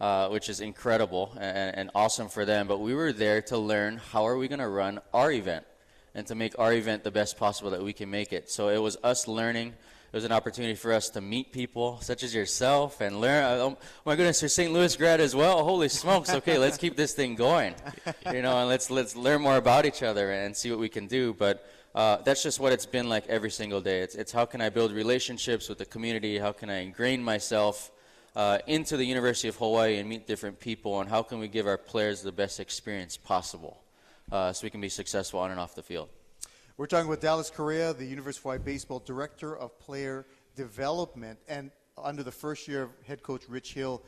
uh, 0.00 0.28
which 0.28 0.48
is 0.48 0.60
incredible 0.60 1.32
and, 1.38 1.76
and 1.76 1.90
awesome 1.94 2.28
for 2.28 2.44
them. 2.44 2.66
But 2.66 2.80
we 2.80 2.92
were 2.92 3.12
there 3.12 3.40
to 3.42 3.56
learn 3.56 3.98
how 3.98 4.26
are 4.26 4.36
we 4.36 4.48
going 4.48 4.58
to 4.58 4.68
run 4.68 5.00
our 5.14 5.30
event 5.30 5.64
and 6.14 6.26
to 6.26 6.34
make 6.34 6.58
our 6.58 6.72
event 6.72 7.04
the 7.04 7.12
best 7.12 7.36
possible 7.36 7.70
that 7.70 7.82
we 7.82 7.92
can 7.92 8.10
make 8.10 8.32
it. 8.32 8.50
So 8.50 8.68
it 8.68 8.78
was 8.78 8.96
us 9.04 9.28
learning. 9.28 9.74
It 10.16 10.24
was 10.24 10.24
an 10.24 10.32
opportunity 10.32 10.74
for 10.76 10.94
us 10.94 11.10
to 11.10 11.20
meet 11.20 11.52
people 11.52 12.00
such 12.00 12.22
as 12.22 12.34
yourself 12.34 13.02
and 13.02 13.20
learn. 13.20 13.44
Oh 13.44 13.76
my 14.06 14.16
goodness, 14.16 14.40
you're 14.40 14.48
St. 14.48 14.72
Louis 14.72 14.96
grad 14.96 15.20
as 15.20 15.36
well. 15.36 15.62
Holy 15.62 15.90
smokes! 15.90 16.30
Okay, 16.30 16.56
let's 16.66 16.78
keep 16.78 16.96
this 16.96 17.12
thing 17.12 17.34
going. 17.34 17.74
You 18.32 18.40
know, 18.40 18.56
and 18.56 18.66
let's 18.66 18.90
let's 18.90 19.14
learn 19.14 19.42
more 19.42 19.58
about 19.58 19.84
each 19.84 20.02
other 20.02 20.32
and 20.32 20.56
see 20.56 20.70
what 20.70 20.80
we 20.80 20.88
can 20.88 21.06
do. 21.06 21.34
But 21.34 21.70
uh, 21.94 22.16
that's 22.24 22.42
just 22.42 22.58
what 22.58 22.72
it's 22.72 22.86
been 22.86 23.10
like 23.10 23.26
every 23.26 23.50
single 23.50 23.82
day. 23.82 24.00
It's, 24.00 24.14
it's 24.14 24.32
how 24.32 24.46
can 24.46 24.62
I 24.62 24.70
build 24.70 24.92
relationships 24.92 25.68
with 25.68 25.76
the 25.76 25.84
community? 25.84 26.38
How 26.38 26.52
can 26.52 26.70
I 26.70 26.78
ingrain 26.78 27.22
myself 27.22 27.90
uh, 28.34 28.60
into 28.66 28.96
the 28.96 29.04
University 29.04 29.48
of 29.48 29.56
Hawaii 29.56 29.98
and 29.98 30.08
meet 30.08 30.26
different 30.26 30.58
people? 30.60 30.98
And 30.98 31.10
how 31.10 31.24
can 31.24 31.40
we 31.40 31.48
give 31.48 31.66
our 31.66 31.76
players 31.76 32.22
the 32.22 32.32
best 32.32 32.58
experience 32.58 33.18
possible 33.18 33.82
uh, 34.32 34.54
so 34.54 34.64
we 34.64 34.70
can 34.70 34.80
be 34.80 34.88
successful 34.88 35.40
on 35.40 35.50
and 35.50 35.60
off 35.60 35.74
the 35.74 35.82
field? 35.82 36.08
We're 36.78 36.86
talking 36.86 37.08
with 37.08 37.20
Dallas 37.20 37.48
Correa, 37.48 37.94
the 37.94 38.04
University 38.04 38.40
of 38.40 38.42
Hawaii 38.42 38.58
Baseball 38.58 38.98
Director 38.98 39.56
of 39.56 39.78
Player 39.78 40.26
Development, 40.56 41.38
and 41.48 41.70
under 41.96 42.22
the 42.22 42.30
first 42.30 42.68
year 42.68 42.82
of 42.82 42.90
head 43.06 43.22
coach 43.22 43.44
Rich 43.48 43.72
Hill. 43.72 44.02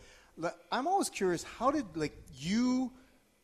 I'm 0.70 0.87
always 0.87 1.08
curious, 1.08 1.43
how 1.43 1.70
did 1.70 1.87
like 1.94 2.15
you, 2.34 2.93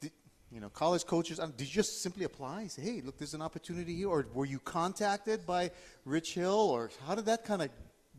di- 0.03 0.11
you 0.53 0.61
know, 0.61 0.69
college 0.69 1.07
coaches, 1.07 1.41
um, 1.41 1.55
did 1.57 1.69
you 1.69 1.73
just 1.73 2.03
simply 2.03 2.25
apply? 2.25 2.67
Say, 2.67 2.83
hey, 2.83 3.01
look, 3.03 3.17
there's 3.17 3.33
an 3.33 3.41
opportunity 3.41 3.97
here, 3.97 4.11
or 4.11 4.27
were 4.35 4.45
you 4.45 4.59
contacted 4.59 5.47
by 5.47 5.71
Rich 6.05 6.35
Hill, 6.35 6.53
or 6.53 6.91
how 7.07 7.15
did 7.15 7.25
that 7.25 7.47
kind 7.47 7.63
of 7.63 7.71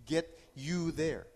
get 0.07 0.39
you 0.55 0.89
there? 0.89 1.27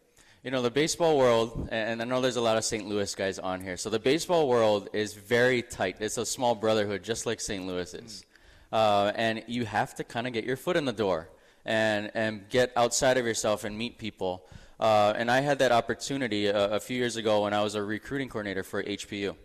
You 0.44 0.50
know, 0.50 0.64
the 0.64 0.72
baseball 0.72 1.16
world, 1.16 1.70
and 1.72 2.02
I 2.02 2.06
know 2.06 2.22
there's 2.22 2.38
a 2.38 2.42
lot 2.42 2.58
of 2.58 2.66
St. 2.66 2.88
Louis 2.88 3.14
guys 3.14 3.38
on 3.38 3.62
here. 3.62 3.78
So 3.78 3.92
the 3.92 4.00
baseball 4.00 4.48
world 4.48 4.90
is 4.94 5.14
very 5.14 5.62
tight. 5.62 5.98
It's 6.00 6.18
a 6.18 6.26
small 6.26 6.56
brotherhood, 6.56 7.04
just 7.04 7.28
like 7.28 7.40
St. 7.40 7.68
Louis 7.68 7.94
is. 7.94 8.26
Uh, 8.72 9.12
and 9.16 9.44
you 9.48 9.66
have 9.66 9.96
to 9.96 10.04
kind 10.04 10.28
of 10.28 10.34
get 10.34 10.44
your 10.44 10.58
foot 10.58 10.78
in 10.78 10.86
the 10.86 10.94
door 10.94 11.30
and, 11.66 12.12
and 12.14 12.48
get 12.50 12.72
outside 12.76 13.18
of 13.18 13.26
yourself 13.26 13.64
and 13.64 13.78
meet 13.78 13.98
people. 13.98 14.46
Uh, 14.80 15.14
and 15.16 15.30
I 15.30 15.42
had 15.42 15.60
that 15.60 15.72
opportunity 15.72 16.48
a, 16.48 16.72
a 16.72 16.80
few 16.80 16.98
years 16.98 17.16
ago 17.16 17.44
when 17.44 17.54
I 17.54 17.64
was 17.64 17.76
a 17.76 17.84
recruiting 17.84 18.30
coordinator 18.30 18.64
for 18.64 18.84
HPU. 18.84 19.36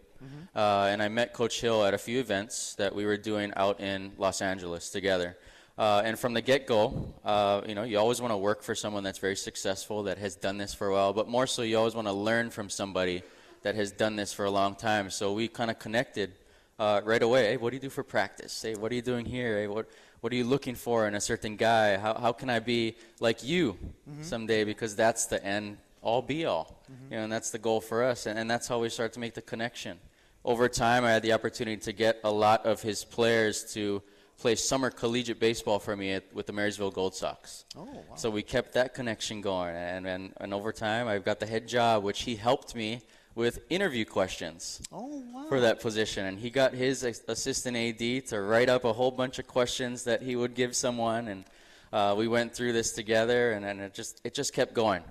Uh, 0.54 0.88
and 0.90 1.02
I 1.02 1.09
met 1.09 1.33
Coach 1.33 1.61
Hill 1.61 1.85
at 1.85 1.95
a 1.95 1.99
few 1.99 2.21
events 2.21 2.75
that 2.76 2.95
we 2.95 3.04
were 3.04 3.16
doing 3.16 3.52
out 3.57 3.81
in 3.81 4.12
Los 4.19 4.40
Angeles 4.40 4.90
together. 4.90 5.37
Uh, 5.76 6.02
and 6.04 6.16
from 6.16 6.35
the 6.35 6.40
get-go, 6.40 7.12
uh, 7.25 7.61
you 7.66 7.75
know, 7.75 7.83
you 7.83 7.99
always 7.99 8.21
want 8.21 8.33
to 8.33 8.37
work 8.37 8.62
for 8.62 8.76
someone 8.76 9.02
that's 9.02 9.19
very 9.19 9.35
successful, 9.35 10.04
that 10.04 10.19
has 10.19 10.37
done 10.37 10.57
this 10.57 10.73
for 10.73 10.87
a 10.87 10.93
while, 10.93 11.12
but 11.12 11.28
more 11.28 11.49
so, 11.49 11.62
you 11.62 11.76
always 11.76 11.97
want 11.97 12.07
to 12.07 12.12
learn 12.12 12.50
from 12.50 12.71
somebody 12.71 13.23
that 13.62 13.75
has 13.75 13.90
done 13.90 14.14
this 14.14 14.33
for 14.33 14.45
a 14.45 14.50
long 14.50 14.76
time. 14.76 15.11
So 15.11 15.33
we 15.33 15.49
kind 15.49 15.71
of 15.71 15.81
connected 15.81 16.33
uh, 16.78 17.00
right 17.04 17.23
away. 17.23 17.50
Hey, 17.50 17.57
what 17.57 17.71
do 17.71 17.76
you 17.76 17.81
do 17.81 17.90
for 17.90 18.02
practice? 18.02 18.61
Hey, 18.61 18.75
what 18.75 18.90
are 18.93 18.95
you 18.95 19.02
doing 19.02 19.26
here? 19.26 19.59
Hey, 19.59 19.66
what 19.66 19.88
what 20.21 20.33
are 20.33 20.37
you 20.37 20.45
looking 20.45 20.75
for 20.75 21.07
in 21.07 21.14
a 21.14 21.21
certain 21.21 21.57
guy? 21.57 21.97
How 21.97 22.14
how 22.14 22.33
can 22.33 22.50
I 22.50 22.59
be 22.59 22.97
like 23.21 23.45
you 23.45 23.76
someday? 24.23 24.64
Because 24.64 24.97
that's 24.97 25.26
the 25.26 25.45
end 25.45 25.78
all 26.02 26.23
be 26.23 26.45
all, 26.45 26.83
you 27.11 27.16
know, 27.16 27.25
and 27.25 27.33
that's 27.33 27.50
the 27.50 27.59
goal 27.59 27.81
for 27.81 28.04
us, 28.04 28.26
and, 28.26 28.38
and 28.38 28.50
that's 28.50 28.69
how 28.69 28.78
we 28.78 28.90
start 28.90 29.12
to 29.14 29.21
make 29.21 29.33
the 29.35 29.43
connection. 29.43 29.99
Over 30.45 30.69
time, 30.69 31.02
I 31.02 31.11
had 31.12 31.23
the 31.23 31.33
opportunity 31.33 31.78
to 31.78 31.93
get 31.93 32.21
a 32.23 32.31
lot 32.31 32.66
of 32.66 32.83
his 32.83 33.04
players 33.04 33.73
to 33.73 34.02
play 34.37 34.54
summer 34.54 34.90
collegiate 34.90 35.40
baseball 35.40 35.78
for 35.78 35.97
me 35.97 36.12
at, 36.12 36.25
with 36.35 36.47
the 36.47 36.52
Marysville 36.52 36.90
Gold 36.90 37.14
Sox. 37.14 37.64
Oh, 37.75 37.85
wow. 37.85 38.16
So 38.16 38.28
we 38.28 38.43
kept 38.43 38.75
that 38.75 38.93
connection 38.93 39.40
going, 39.40 39.75
and, 39.75 40.07
and, 40.07 40.35
and 40.38 40.52
over 40.52 40.73
time, 40.73 41.09
I've 41.09 41.25
got 41.25 41.40
the 41.40 41.47
head 41.47 41.66
job, 41.66 42.02
which 42.02 42.23
he 42.23 42.37
helped 42.37 42.75
me 42.75 43.00
with 43.35 43.59
interview 43.69 44.05
questions 44.05 44.81
Oh, 44.93 45.23
wow. 45.33 45.47
for 45.49 45.61
that 45.61 45.81
position. 45.81 46.26
And 46.26 46.38
he 46.38 46.50
got 46.50 46.73
his 46.75 47.03
assistant 47.03 47.76
AD 47.76 48.26
to 48.29 48.41
write 48.41 48.69
up 48.69 48.85
a 48.85 48.93
whole 48.93 49.11
bunch 49.11 49.38
of 49.38 49.47
questions 49.47 50.05
that 50.05 50.23
he 50.23 50.37
would 50.37 50.55
give 50.55 50.76
someone, 50.76 51.29
and 51.29 51.45
uh, 51.93 52.14
we 52.17 52.29
went 52.29 52.55
through 52.55 52.73
this 52.73 52.93
together, 52.93 53.53
and, 53.53 53.64
and 53.64 53.81
it 53.81 53.95
just 53.95 54.21
it 54.25 54.35
just 54.35 54.53
kept 54.53 54.75
going. 54.75 55.03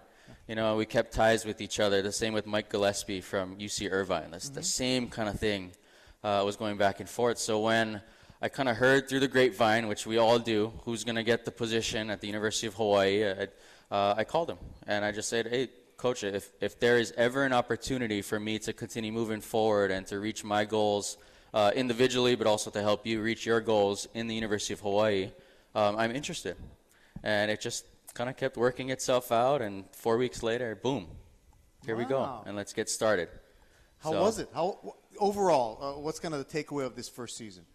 You 0.48 0.56
know, 0.56 0.76
we 0.76 0.86
kept 0.86 1.14
ties 1.14 1.46
with 1.46 1.62
each 1.62 1.80
other. 1.80 2.02
The 2.02 2.12
same 2.12 2.34
with 2.34 2.46
Mike 2.46 2.70
Gillespie 2.70 3.22
from 3.22 3.56
UC 3.58 3.90
Irvine. 3.92 4.32
That's 4.32 4.50
the 4.50 4.64
same 4.64 5.08
kind 5.08 5.30
of 5.30 5.40
thing 5.40 5.72
uh, 6.24 6.44
was 6.46 6.58
going 6.58 6.78
back 6.78 7.00
and 7.00 7.08
forth. 7.10 7.38
So 7.38 7.62
when 7.62 8.02
I 8.42 8.50
kind 8.50 8.68
of 8.68 8.76
heard 8.76 9.08
through 9.08 9.22
the 9.22 9.30
grapevine, 9.30 9.88
which 9.88 10.06
we 10.06 10.18
all 10.18 10.40
do, 10.40 10.74
who's 10.84 11.06
going 11.06 11.16
to 11.16 11.24
get 11.24 11.46
the 11.46 11.52
position 11.52 12.10
at 12.10 12.20
the 12.20 12.28
University 12.28 12.68
of 12.68 12.74
Hawaii, 12.74 13.26
I, 13.26 13.48
uh, 13.90 14.16
I 14.18 14.26
called 14.26 14.50
him 14.50 14.58
and 14.86 15.06
I 15.06 15.14
just 15.14 15.30
said, 15.30 15.48
hey, 15.48 15.70
coach, 15.98 16.24
if, 16.24 16.52
if 16.62 16.80
there 16.80 16.98
is 16.98 17.14
ever 17.18 17.44
an 17.44 17.54
opportunity 17.54 18.22
for 18.22 18.40
me 18.40 18.60
to 18.60 18.74
continue 18.74 19.12
moving 19.12 19.42
forward 19.42 19.92
and 19.92 20.06
to 20.08 20.20
reach 20.20 20.44
my 20.44 20.66
goals 20.66 21.18
uh, 21.54 21.72
individually, 21.76 22.36
but 22.36 22.48
also 22.48 22.70
to 22.72 22.82
help 22.82 23.06
you 23.06 23.22
reach 23.22 23.46
your 23.46 23.62
goals 23.62 24.08
in 24.14 24.28
the 24.28 24.36
University 24.36 24.74
of 24.74 24.80
Hawaii, 24.82 25.32
um, 25.76 25.96
I'm 25.98 26.12
interested. 26.16 26.56
And 27.24 27.50
it 27.52 27.62
just 27.62 27.86
kind 28.14 28.30
of 28.30 28.38
kept 28.38 28.58
working 28.58 28.90
itself 28.90 29.32
out. 29.32 29.62
And 29.62 29.86
four 29.92 30.18
weeks 30.18 30.44
later, 30.44 30.76
boom, 30.76 31.08
here 31.86 31.96
we 31.96 32.06
go. 32.06 32.44
And 32.46 32.56
let's 32.56 32.74
get 32.74 32.90
started. 32.90 33.30
How 34.00 34.12
So- 34.12 34.22
was 34.22 34.40
it? 34.40 34.50
How 34.54 34.96
overall? 35.20 35.78
Uh, 35.82 36.02
what's 36.02 36.20
kind 36.20 36.34
of 36.34 36.46
the 36.46 36.64
takeaway 36.64 36.86
of 36.86 36.96
this 36.96 37.08
first 37.08 37.38
season? 37.38 37.66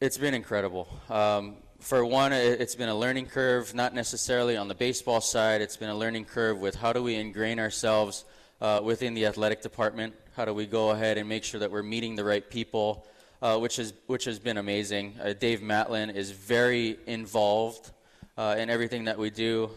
It's 0.00 0.18
been 0.18 0.34
incredible. 0.34 0.88
Um, 1.08 1.58
for 1.82 2.04
one, 2.04 2.32
it- 2.32 2.60
it's 2.60 2.74
been 2.74 2.88
a 2.88 2.94
learning 2.94 3.26
curve, 3.26 3.74
not 3.74 3.94
necessarily 3.94 4.56
on 4.56 4.68
the 4.68 4.74
baseball 4.74 5.20
side. 5.20 5.60
It's 5.60 5.76
been 5.76 5.90
a 5.90 5.96
learning 5.96 6.26
curve 6.26 6.58
with 6.58 6.76
how 6.76 6.92
do 6.92 7.02
we 7.02 7.16
ingrain 7.16 7.58
ourselves 7.58 8.24
uh, 8.60 8.80
within 8.82 9.14
the 9.14 9.26
athletic 9.26 9.60
department? 9.60 10.14
How 10.36 10.44
do 10.44 10.54
we 10.54 10.66
go 10.66 10.90
ahead 10.90 11.18
and 11.18 11.28
make 11.28 11.42
sure 11.42 11.58
that 11.60 11.70
we're 11.70 11.82
meeting 11.82 12.14
the 12.14 12.24
right 12.24 12.48
people, 12.48 13.04
uh, 13.42 13.58
which, 13.58 13.78
is, 13.80 13.92
which 14.06 14.24
has 14.26 14.38
been 14.38 14.56
amazing. 14.56 15.16
Uh, 15.20 15.32
Dave 15.32 15.60
Matlin 15.60 16.14
is 16.14 16.30
very 16.30 16.98
involved 17.06 17.90
uh, 18.38 18.54
in 18.56 18.70
everything 18.70 19.04
that 19.04 19.18
we 19.18 19.30
do. 19.30 19.70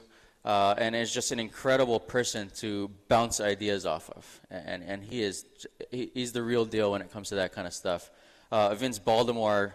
Uh, 0.46 0.76
and 0.78 0.96
is 0.96 1.12
just 1.12 1.32
an 1.32 1.40
incredible 1.40 2.00
person 2.00 2.52
to 2.56 2.92
bounce 3.08 3.42
ideas 3.42 3.84
off 3.84 4.12
of, 4.12 4.42
and 4.52 4.84
and 4.84 5.04
he 5.04 5.24
is 5.24 5.44
he, 5.90 6.12
he's 6.14 6.34
the 6.34 6.44
real 6.44 6.66
deal 6.66 6.92
when 6.92 7.02
it 7.02 7.12
comes 7.12 7.30
to 7.30 7.36
that 7.36 7.52
kind 7.52 7.66
of 7.66 7.74
stuff. 7.74 8.12
Uh, 8.52 8.76
Vince 8.76 9.00
Baldemor 9.00 9.74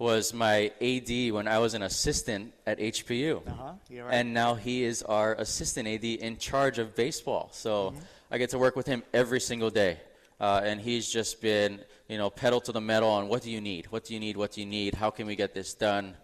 was 0.00 0.32
my 0.32 0.72
AD 0.80 1.30
when 1.30 1.46
I 1.46 1.58
was 1.58 1.74
an 1.74 1.82
assistant 1.82 2.54
at 2.66 2.78
HPU. 2.78 3.46
Uh-huh, 3.46 3.72
right. 4.02 4.14
And 4.14 4.32
now 4.32 4.54
he 4.54 4.82
is 4.82 5.02
our 5.02 5.34
assistant 5.34 5.86
AD 5.86 6.04
in 6.04 6.38
charge 6.38 6.78
of 6.78 6.96
baseball. 6.96 7.50
So 7.52 7.92
I 8.30 8.38
get 8.38 8.48
to 8.50 8.58
work 8.58 8.76
with 8.76 8.86
him 8.86 9.02
every 9.12 9.40
single 9.40 9.68
day. 9.68 9.98
Uh, 10.40 10.62
and 10.64 10.80
he's 10.80 11.06
just 11.06 11.42
been, 11.42 11.80
you 12.08 12.16
know, 12.16 12.30
pedal 12.30 12.62
to 12.62 12.72
the 12.72 12.80
metal 12.80 13.10
on 13.10 13.28
what 13.28 13.42
do 13.42 13.50
you 13.50 13.60
need? 13.60 13.92
What 13.92 14.04
do 14.04 14.14
you 14.14 14.20
need? 14.20 14.38
What 14.38 14.52
do 14.52 14.62
you 14.62 14.66
need? 14.66 14.94
How 14.94 15.10
can 15.10 15.26
we 15.26 15.36
get 15.36 15.52
this 15.52 15.74
done? 15.74 16.14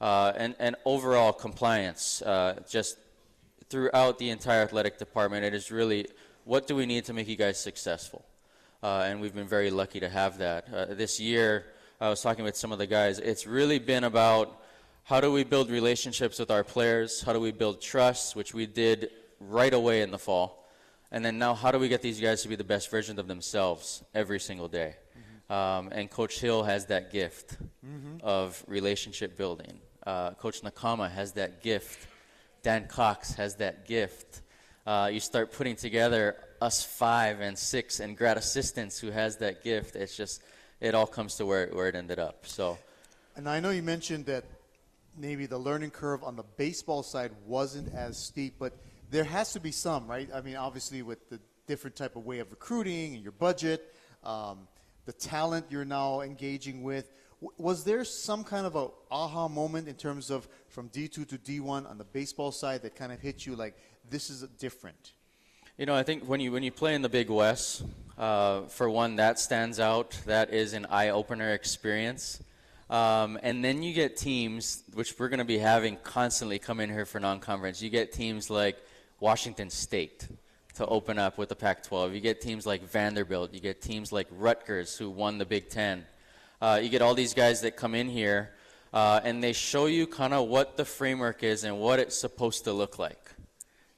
Uh, 0.00 0.32
and, 0.36 0.56
and 0.58 0.74
overall 0.84 1.32
compliance, 1.32 2.22
uh, 2.22 2.60
just 2.68 2.98
throughout 3.68 4.18
the 4.18 4.30
entire 4.30 4.62
athletic 4.62 4.98
department, 4.98 5.44
it 5.44 5.54
is 5.54 5.70
really 5.70 6.08
what 6.44 6.66
do 6.66 6.74
we 6.74 6.84
need 6.84 7.04
to 7.04 7.12
make 7.12 7.28
you 7.28 7.36
guys 7.36 7.60
successful? 7.60 8.24
Uh, 8.82 9.04
and 9.06 9.20
we've 9.20 9.34
been 9.36 9.46
very 9.46 9.70
lucky 9.70 10.00
to 10.00 10.08
have 10.08 10.38
that. 10.38 10.66
Uh, 10.74 10.86
this 10.86 11.20
year, 11.20 11.66
I 12.02 12.08
was 12.08 12.22
talking 12.22 12.44
with 12.46 12.56
some 12.56 12.72
of 12.72 12.78
the 12.78 12.86
guys. 12.86 13.18
It's 13.18 13.46
really 13.46 13.78
been 13.78 14.04
about 14.04 14.58
how 15.04 15.20
do 15.20 15.30
we 15.30 15.44
build 15.44 15.68
relationships 15.68 16.38
with 16.38 16.50
our 16.50 16.64
players? 16.64 17.20
How 17.20 17.34
do 17.34 17.40
we 17.40 17.52
build 17.52 17.82
trust, 17.82 18.34
which 18.34 18.54
we 18.54 18.64
did 18.64 19.10
right 19.38 19.74
away 19.74 20.00
in 20.00 20.10
the 20.10 20.18
fall? 20.18 20.66
And 21.12 21.22
then 21.22 21.38
now, 21.38 21.52
how 21.52 21.70
do 21.70 21.78
we 21.78 21.88
get 21.88 22.00
these 22.00 22.18
guys 22.18 22.40
to 22.40 22.48
be 22.48 22.56
the 22.56 22.64
best 22.64 22.90
version 22.90 23.18
of 23.18 23.28
themselves 23.28 24.02
every 24.14 24.40
single 24.40 24.66
day? 24.66 24.94
Um, 25.50 25.90
and 25.92 26.08
Coach 26.08 26.40
Hill 26.40 26.62
has 26.62 26.86
that 26.86 27.12
gift 27.12 27.58
of 28.22 28.64
relationship 28.66 29.36
building. 29.36 29.78
Uh, 30.06 30.30
Coach 30.30 30.62
Nakama 30.62 31.10
has 31.10 31.32
that 31.32 31.62
gift. 31.62 32.06
Dan 32.62 32.86
Cox 32.86 33.34
has 33.34 33.56
that 33.56 33.86
gift. 33.86 34.40
Uh, 34.86 35.10
you 35.12 35.20
start 35.20 35.52
putting 35.52 35.76
together 35.76 36.36
us 36.62 36.82
five 36.82 37.40
and 37.40 37.58
six 37.58 38.00
and 38.00 38.16
grad 38.16 38.38
assistants 38.38 38.98
who 38.98 39.10
has 39.10 39.36
that 39.36 39.62
gift. 39.62 39.96
It's 39.96 40.16
just, 40.16 40.42
it 40.80 40.94
all 40.94 41.06
comes 41.06 41.34
to 41.36 41.46
where, 41.46 41.68
where 41.68 41.88
it 41.88 41.94
ended 41.94 42.18
up. 42.18 42.46
So, 42.46 42.78
And 43.36 43.48
I 43.48 43.60
know 43.60 43.70
you 43.70 43.82
mentioned 43.82 44.26
that 44.26 44.44
maybe 45.16 45.46
the 45.46 45.58
learning 45.58 45.90
curve 45.90 46.22
on 46.24 46.36
the 46.36 46.44
baseball 46.56 47.02
side 47.02 47.32
wasn't 47.46 47.92
as 47.94 48.16
steep, 48.16 48.54
but 48.58 48.72
there 49.10 49.24
has 49.24 49.52
to 49.52 49.60
be 49.60 49.72
some, 49.72 50.06
right? 50.06 50.28
I 50.32 50.40
mean, 50.40 50.56
obviously 50.56 51.02
with 51.02 51.28
the 51.28 51.40
different 51.66 51.96
type 51.96 52.16
of 52.16 52.24
way 52.24 52.38
of 52.38 52.50
recruiting 52.50 53.14
and 53.14 53.22
your 53.22 53.32
budget, 53.32 53.94
um, 54.24 54.68
the 55.04 55.12
talent 55.12 55.66
you're 55.70 55.84
now 55.84 56.20
engaging 56.20 56.82
with. 56.82 57.10
W- 57.40 57.52
Was 57.58 57.84
there 57.84 58.04
some 58.04 58.44
kind 58.44 58.66
of 58.66 58.76
a 58.76 58.88
aha 59.10 59.48
moment 59.48 59.88
in 59.88 59.94
terms 59.94 60.30
of 60.30 60.48
from 60.68 60.88
D2 60.90 61.28
to 61.28 61.38
D1 61.38 61.88
on 61.90 61.98
the 61.98 62.04
baseball 62.04 62.52
side 62.52 62.82
that 62.82 62.94
kind 62.94 63.12
of 63.12 63.20
hit 63.20 63.46
you 63.46 63.56
like 63.56 63.76
this 64.08 64.30
is 64.30 64.42
different? 64.58 65.12
You 65.78 65.86
know, 65.86 65.94
I 65.94 66.02
think 66.02 66.24
when 66.24 66.40
you 66.40 66.52
when 66.52 66.62
you 66.62 66.70
play 66.70 66.94
in 66.94 67.02
the 67.02 67.08
Big 67.08 67.30
West, 67.30 67.82
uh, 68.20 68.62
for 68.68 68.88
one, 68.88 69.16
that 69.16 69.40
stands 69.40 69.80
out. 69.80 70.16
That 70.26 70.52
is 70.52 70.74
an 70.74 70.86
eye-opener 70.86 71.50
experience. 71.50 72.40
Um, 72.88 73.36
and 73.42 73.64
then 73.64 73.82
you 73.82 73.92
get 73.92 74.16
teams, 74.16 74.84
which 74.94 75.18
we're 75.18 75.28
going 75.28 75.38
to 75.38 75.44
be 75.44 75.58
having 75.58 75.96
constantly 76.04 76.60
come 76.60 76.78
in 76.78 76.88
here 76.88 77.04
for 77.04 77.18
non-conference. 77.18 77.82
You 77.82 77.90
get 77.90 78.12
teams 78.12 78.48
like 78.48 78.76
Washington 79.18 79.70
State 79.70 80.28
to 80.74 80.86
open 80.86 81.18
up 81.18 81.38
with 81.38 81.48
the 81.48 81.56
Pac-12. 81.56 82.14
You 82.14 82.20
get 82.20 82.40
teams 82.40 82.64
like 82.64 82.82
Vanderbilt. 82.82 83.52
You 83.52 83.60
get 83.60 83.82
teams 83.82 84.12
like 84.12 84.28
Rutgers, 84.30 84.96
who 84.96 85.10
won 85.10 85.38
the 85.38 85.46
Big 85.46 85.68
Ten. 85.68 86.04
Uh, 86.60 86.78
you 86.80 86.90
get 86.90 87.02
all 87.02 87.14
these 87.14 87.34
guys 87.34 87.62
that 87.62 87.76
come 87.76 87.96
in 87.96 88.08
here, 88.08 88.50
uh, 88.92 89.20
and 89.24 89.42
they 89.42 89.52
show 89.52 89.86
you 89.86 90.06
kind 90.06 90.34
of 90.34 90.46
what 90.46 90.76
the 90.76 90.84
framework 90.84 91.42
is 91.42 91.64
and 91.64 91.80
what 91.80 91.98
it's 91.98 92.16
supposed 92.16 92.64
to 92.64 92.72
look 92.72 92.98
like 92.98 93.30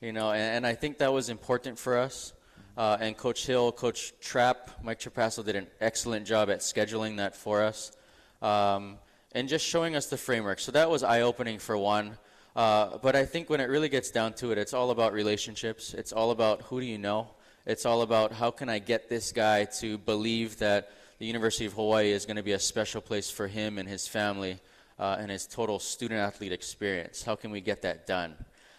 you 0.02 0.12
know, 0.12 0.32
and, 0.32 0.56
and 0.56 0.66
I 0.66 0.74
think 0.74 0.98
that 0.98 1.12
was 1.12 1.30
important 1.30 1.78
for 1.78 1.96
us. 1.96 2.34
Uh, 2.76 2.96
and 3.00 3.16
Coach 3.16 3.44
Hill, 3.44 3.70
Coach 3.72 4.14
Trapp, 4.20 4.70
Mike 4.82 4.98
Trapasso 4.98 5.44
did 5.44 5.56
an 5.56 5.66
excellent 5.80 6.26
job 6.26 6.48
at 6.48 6.60
scheduling 6.60 7.18
that 7.18 7.36
for 7.36 7.62
us, 7.62 7.92
um, 8.40 8.96
and 9.32 9.48
just 9.48 9.64
showing 9.64 9.94
us 9.94 10.06
the 10.06 10.16
framework. 10.16 10.58
So 10.58 10.72
that 10.72 10.88
was 10.88 11.02
eye-opening 11.02 11.58
for 11.58 11.76
one. 11.76 12.16
Uh, 12.56 12.98
but 12.98 13.14
I 13.14 13.24
think 13.24 13.50
when 13.50 13.60
it 13.60 13.68
really 13.68 13.88
gets 13.88 14.10
down 14.10 14.32
to 14.34 14.52
it, 14.52 14.58
it's 14.58 14.74
all 14.74 14.90
about 14.90 15.12
relationships. 15.12 15.94
It's 15.94 16.12
all 16.12 16.30
about 16.30 16.62
who 16.62 16.80
do 16.80 16.86
you 16.86 16.98
know. 16.98 17.28
It's 17.66 17.86
all 17.86 18.02
about 18.02 18.32
how 18.32 18.50
can 18.50 18.68
I 18.68 18.78
get 18.78 19.08
this 19.08 19.32
guy 19.32 19.66
to 19.80 19.98
believe 19.98 20.58
that 20.58 20.90
the 21.18 21.26
University 21.26 21.66
of 21.66 21.74
Hawaii 21.74 22.10
is 22.10 22.26
going 22.26 22.36
to 22.36 22.42
be 22.42 22.52
a 22.52 22.58
special 22.58 23.00
place 23.00 23.30
for 23.30 23.48
him 23.48 23.78
and 23.78 23.88
his 23.88 24.08
family 24.08 24.58
uh, 24.98 25.16
and 25.18 25.30
his 25.30 25.46
total 25.46 25.78
student-athlete 25.78 26.52
experience. 26.52 27.22
How 27.22 27.36
can 27.36 27.50
we 27.50 27.60
get 27.60 27.82
that 27.82 28.06
done? 28.06 28.34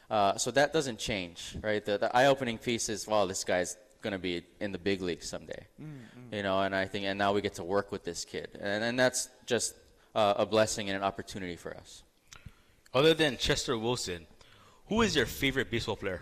Uh, 0.09 0.37
so 0.37 0.51
that 0.51 0.73
doesn't 0.73 0.99
change, 0.99 1.55
right? 1.61 1.83
The, 1.83 1.97
the 1.97 2.15
eye-opening 2.15 2.57
piece 2.57 2.89
is, 2.89 3.07
wow, 3.07 3.25
this 3.25 3.43
guy's 3.43 3.77
going 4.03 4.13
to 4.13 4.19
be 4.19 4.43
in 4.59 4.71
the 4.71 4.77
big 4.77 5.01
league 5.01 5.23
someday, 5.23 5.65
you 6.31 6.43
know. 6.43 6.61
And 6.61 6.75
I 6.75 6.85
think, 6.85 7.05
and 7.05 7.17
now 7.17 7.33
we 7.33 7.41
get 7.41 7.55
to 7.55 7.63
work 7.63 7.91
with 7.91 8.03
this 8.03 8.25
kid, 8.25 8.49
and, 8.61 8.83
and 8.83 8.99
that's 8.99 9.29
just 9.47 9.73
uh, 10.13 10.35
a 10.37 10.45
blessing 10.45 10.89
and 10.89 10.97
an 10.97 11.03
opportunity 11.03 11.55
for 11.55 11.75
us. 11.75 12.03
Other 12.93 13.13
than 13.15 13.37
Chester 13.37 13.77
Wilson, 13.77 14.27
who 14.87 15.01
is 15.01 15.15
your 15.15 15.25
favorite 15.25 15.71
baseball 15.71 15.95
player? 15.95 16.21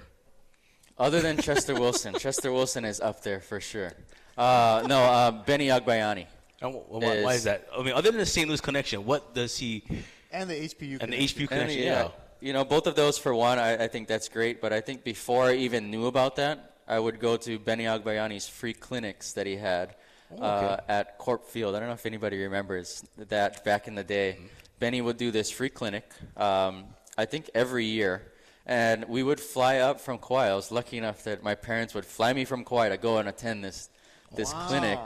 Other 0.97 1.19
than 1.19 1.37
Chester 1.37 1.73
Wilson, 1.73 2.13
Chester 2.19 2.51
Wilson 2.51 2.85
is 2.85 3.01
up 3.01 3.21
there 3.23 3.39
for 3.41 3.59
sure. 3.59 3.91
Uh, 4.37 4.83
no, 4.87 4.99
uh, 5.03 5.31
Benny 5.31 5.67
Agbayani. 5.67 6.27
And 6.61 6.73
wh- 6.75 6.87
wh- 6.87 6.91
why, 7.01 7.33
Is- 7.33 7.37
is 7.37 7.43
that? 7.45 7.67
I 7.77 7.81
mean, 7.83 7.93
other 7.93 8.11
than 8.11 8.19
the 8.19 8.25
St. 8.25 8.47
Louis 8.47 8.61
connection, 8.61 9.03
what 9.05 9.33
does 9.33 9.57
he 9.57 9.83
And 10.31 10.49
the 10.49 10.53
HPU. 10.55 11.01
and 11.01 11.11
the. 11.11 11.17
HPU 11.17 11.47
connection? 11.47 11.79
And, 11.79 11.85
yeah. 11.87 12.07
You 12.39 12.53
know, 12.53 12.63
both 12.63 12.87
of 12.87 12.95
those 12.95 13.17
for 13.19 13.35
one, 13.35 13.59
I, 13.59 13.83
I 13.83 13.87
think 13.87 14.07
that's 14.07 14.27
great. 14.29 14.61
But 14.61 14.71
I 14.73 14.79
think 14.81 15.03
before 15.03 15.45
I 15.45 15.55
even 15.55 15.91
knew 15.91 16.05
about 16.07 16.37
that, 16.37 16.70
I 16.91 16.99
would 16.99 17.21
go 17.21 17.37
to 17.37 17.57
Benny 17.57 17.85
Agbayani's 17.85 18.49
free 18.49 18.73
clinics 18.73 19.31
that 19.33 19.47
he 19.47 19.55
had 19.55 19.95
uh, 20.37 20.75
at 20.89 21.17
Corp 21.17 21.47
Field. 21.47 21.73
I 21.73 21.79
don't 21.79 21.87
know 21.87 21.93
if 21.93 22.05
anybody 22.05 22.43
remembers 22.43 23.01
that 23.17 23.63
back 23.63 23.87
in 23.87 23.95
the 23.95 24.03
day. 24.03 24.39
Benny 24.77 24.99
would 24.99 25.15
do 25.15 25.31
this 25.31 25.49
free 25.49 25.69
clinic, 25.69 26.03
um, 26.35 26.83
I 27.17 27.23
think 27.23 27.49
every 27.55 27.85
year. 27.85 28.23
And 28.65 29.05
we 29.07 29.23
would 29.23 29.39
fly 29.39 29.77
up 29.77 30.01
from 30.01 30.17
Kauai. 30.17 30.49
I 30.49 30.53
was 30.55 30.69
lucky 30.69 30.97
enough 30.97 31.23
that 31.23 31.41
my 31.41 31.55
parents 31.55 31.93
would 31.93 32.05
fly 32.05 32.33
me 32.33 32.43
from 32.43 32.65
Kauai 32.65 32.89
to 32.89 32.97
go 32.97 33.19
and 33.19 33.29
attend 33.29 33.63
this 33.63 33.89
this 34.35 34.53
Wow. 34.53 34.67
clinic. 34.67 34.99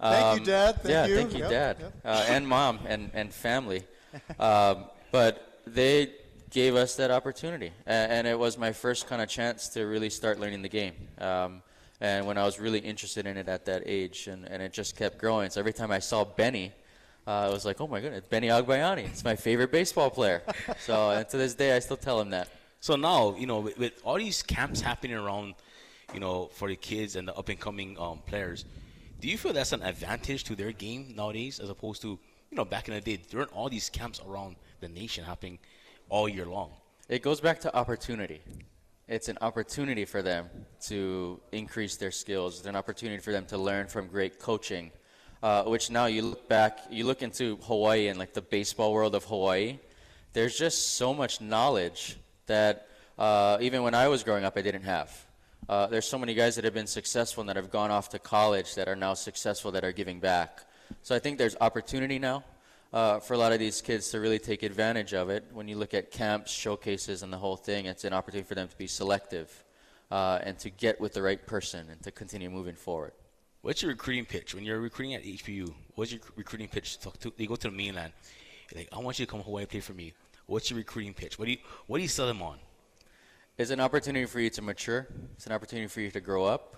Thank 0.00 0.40
you, 0.40 0.46
Dad. 0.46 0.74
Thank 0.76 0.88
yeah, 0.88 1.06
you. 1.06 1.16
thank 1.16 1.32
you, 1.34 1.38
Yep, 1.40 1.50
Dad, 1.50 1.76
yep. 1.80 1.92
Uh, 2.04 2.24
and 2.28 2.48
Mom, 2.48 2.78
and 2.86 3.10
and 3.12 3.32
family. 3.32 3.84
um, 4.38 4.86
but 5.12 5.60
they 5.66 6.12
gave 6.50 6.76
us 6.76 6.96
that 6.96 7.10
opportunity, 7.10 7.72
and, 7.86 8.12
and 8.12 8.26
it 8.26 8.38
was 8.38 8.56
my 8.56 8.72
first 8.72 9.06
kind 9.06 9.20
of 9.20 9.28
chance 9.28 9.68
to 9.68 9.84
really 9.84 10.10
start 10.10 10.38
learning 10.38 10.62
the 10.62 10.68
game. 10.68 10.94
Um, 11.18 11.62
and 12.00 12.26
when 12.26 12.36
I 12.36 12.44
was 12.44 12.60
really 12.60 12.78
interested 12.78 13.26
in 13.26 13.36
it 13.36 13.48
at 13.48 13.64
that 13.66 13.82
age, 13.86 14.28
and, 14.28 14.44
and 14.46 14.62
it 14.62 14.72
just 14.72 14.96
kept 14.96 15.18
growing. 15.18 15.50
So 15.50 15.60
every 15.60 15.72
time 15.72 15.90
I 15.90 15.98
saw 15.98 16.24
Benny, 16.24 16.72
uh, 17.26 17.30
I 17.30 17.48
was 17.48 17.64
like, 17.64 17.80
oh 17.80 17.88
my 17.88 18.00
goodness, 18.00 18.24
Benny 18.28 18.48
Agbayani. 18.48 19.06
It's 19.06 19.24
my 19.24 19.34
favorite 19.34 19.72
baseball 19.72 20.10
player. 20.10 20.42
so 20.78 21.10
and 21.10 21.28
to 21.28 21.36
this 21.36 21.54
day, 21.54 21.74
I 21.74 21.80
still 21.80 21.96
tell 21.96 22.20
him 22.20 22.30
that. 22.30 22.48
So 22.80 22.94
now, 22.94 23.34
you 23.36 23.46
know, 23.46 23.60
with, 23.60 23.78
with 23.78 24.00
all 24.04 24.16
these 24.16 24.42
camps 24.42 24.80
happening 24.80 25.16
around, 25.16 25.54
you 26.14 26.20
know, 26.20 26.50
for 26.52 26.68
the 26.68 26.76
kids 26.76 27.16
and 27.16 27.26
the 27.26 27.34
up 27.34 27.48
and 27.48 27.58
coming 27.58 27.98
um, 27.98 28.20
players, 28.26 28.64
do 29.20 29.28
you 29.28 29.38
feel 29.38 29.52
that's 29.52 29.72
an 29.72 29.82
advantage 29.82 30.44
to 30.44 30.54
their 30.54 30.72
game 30.72 31.14
nowadays 31.16 31.58
as 31.58 31.70
opposed 31.70 32.02
to, 32.02 32.08
you 32.50 32.56
know, 32.56 32.64
back 32.64 32.88
in 32.88 32.94
the 32.94 33.00
day, 33.00 33.20
there 33.30 33.40
weren't 33.40 33.52
all 33.52 33.68
these 33.68 33.88
camps 33.88 34.20
around 34.28 34.56
the 34.80 34.88
nation 34.88 35.24
happening 35.24 35.58
all 36.08 36.28
year 36.28 36.46
long? 36.46 36.70
It 37.08 37.22
goes 37.22 37.40
back 37.40 37.60
to 37.60 37.74
opportunity. 37.76 38.40
it's 39.08 39.28
an 39.28 39.38
opportunity 39.40 40.04
for 40.04 40.22
them 40.22 40.48
to 40.80 41.40
increase 41.52 41.96
their 41.96 42.10
skills. 42.10 42.58
It's 42.58 42.66
an 42.66 42.74
opportunity 42.74 43.22
for 43.22 43.30
them 43.30 43.46
to 43.46 43.58
learn 43.58 43.86
from 43.86 44.08
great 44.08 44.40
coaching. 44.40 44.90
Uh, 45.42 45.62
which 45.64 45.90
now 45.90 46.06
you 46.06 46.22
look 46.22 46.48
back, 46.48 46.80
you 46.90 47.04
look 47.04 47.22
into 47.22 47.56
Hawaii 47.62 48.08
and 48.08 48.18
like 48.18 48.32
the 48.32 48.40
baseball 48.40 48.92
world 48.92 49.14
of 49.14 49.24
Hawaii. 49.24 49.78
There's 50.32 50.58
just 50.58 50.94
so 50.94 51.14
much 51.14 51.40
knowledge 51.40 52.16
that 52.46 52.88
uh, 53.18 53.58
even 53.60 53.82
when 53.82 53.94
I 53.94 54.08
was 54.08 54.24
growing 54.24 54.44
up, 54.44 54.56
I 54.56 54.62
didn't 54.62 54.82
have. 54.82 55.26
Uh, 55.68 55.86
there's 55.86 56.06
so 56.06 56.18
many 56.18 56.34
guys 56.34 56.56
that 56.56 56.64
have 56.64 56.74
been 56.74 56.86
successful 56.86 57.42
and 57.42 57.48
that 57.48 57.56
have 57.56 57.70
gone 57.70 57.90
off 57.90 58.08
to 58.10 58.18
college 58.18 58.74
that 58.76 58.88
are 58.88 58.96
now 58.96 59.14
successful 59.14 59.70
that 59.72 59.84
are 59.84 59.92
giving 59.92 60.20
back. 60.20 60.60
So 61.02 61.14
I 61.14 61.18
think 61.18 61.38
there's 61.38 61.56
opportunity 61.60 62.18
now 62.18 62.44
uh, 62.96 63.20
for 63.20 63.34
a 63.34 63.36
lot 63.36 63.52
of 63.52 63.58
these 63.58 63.82
kids 63.82 64.08
to 64.08 64.18
really 64.18 64.38
take 64.38 64.62
advantage 64.62 65.12
of 65.12 65.28
it. 65.28 65.44
When 65.52 65.68
you 65.68 65.76
look 65.76 65.92
at 65.92 66.10
camps, 66.10 66.50
showcases, 66.50 67.22
and 67.22 67.30
the 67.30 67.36
whole 67.36 67.56
thing, 67.56 67.84
it's 67.84 68.04
an 68.04 68.14
opportunity 68.14 68.48
for 68.48 68.54
them 68.54 68.68
to 68.68 68.76
be 68.78 68.86
selective 68.86 69.64
uh, 70.10 70.38
and 70.42 70.58
to 70.60 70.70
get 70.70 70.98
with 70.98 71.12
the 71.12 71.20
right 71.20 71.46
person 71.46 71.90
and 71.90 72.02
to 72.04 72.10
continue 72.10 72.48
moving 72.48 72.74
forward. 72.74 73.12
What's 73.60 73.82
your 73.82 73.90
recruiting 73.90 74.24
pitch 74.24 74.54
when 74.54 74.64
you're 74.64 74.80
recruiting 74.80 75.12
at 75.12 75.24
HPU? 75.24 75.74
What's 75.94 76.10
your 76.10 76.22
recruiting 76.36 76.68
pitch? 76.68 76.96
To, 77.00 77.10
to, 77.20 77.34
they 77.36 77.44
go 77.44 77.56
to 77.56 77.68
the 77.68 77.76
mainland. 77.76 78.14
You're 78.72 78.80
like, 78.80 78.88
I 78.90 78.98
want 78.98 79.18
you 79.18 79.26
to 79.26 79.30
come 79.30 79.42
Hawaii 79.42 79.64
and 79.64 79.70
play 79.70 79.80
for 79.80 79.92
me. 79.92 80.14
What's 80.46 80.70
your 80.70 80.78
recruiting 80.78 81.12
pitch? 81.12 81.38
What 81.38 81.44
do 81.44 81.50
you 81.50 81.58
What 81.88 81.98
do 81.98 82.02
you 82.02 82.08
sell 82.08 82.26
them 82.26 82.40
on? 82.40 82.56
It's 83.58 83.70
an 83.70 83.80
opportunity 83.80 84.24
for 84.24 84.40
you 84.40 84.48
to 84.48 84.62
mature. 84.62 85.06
It's 85.34 85.44
an 85.44 85.52
opportunity 85.52 85.88
for 85.88 86.00
you 86.00 86.10
to 86.12 86.20
grow 86.20 86.46
up. 86.46 86.76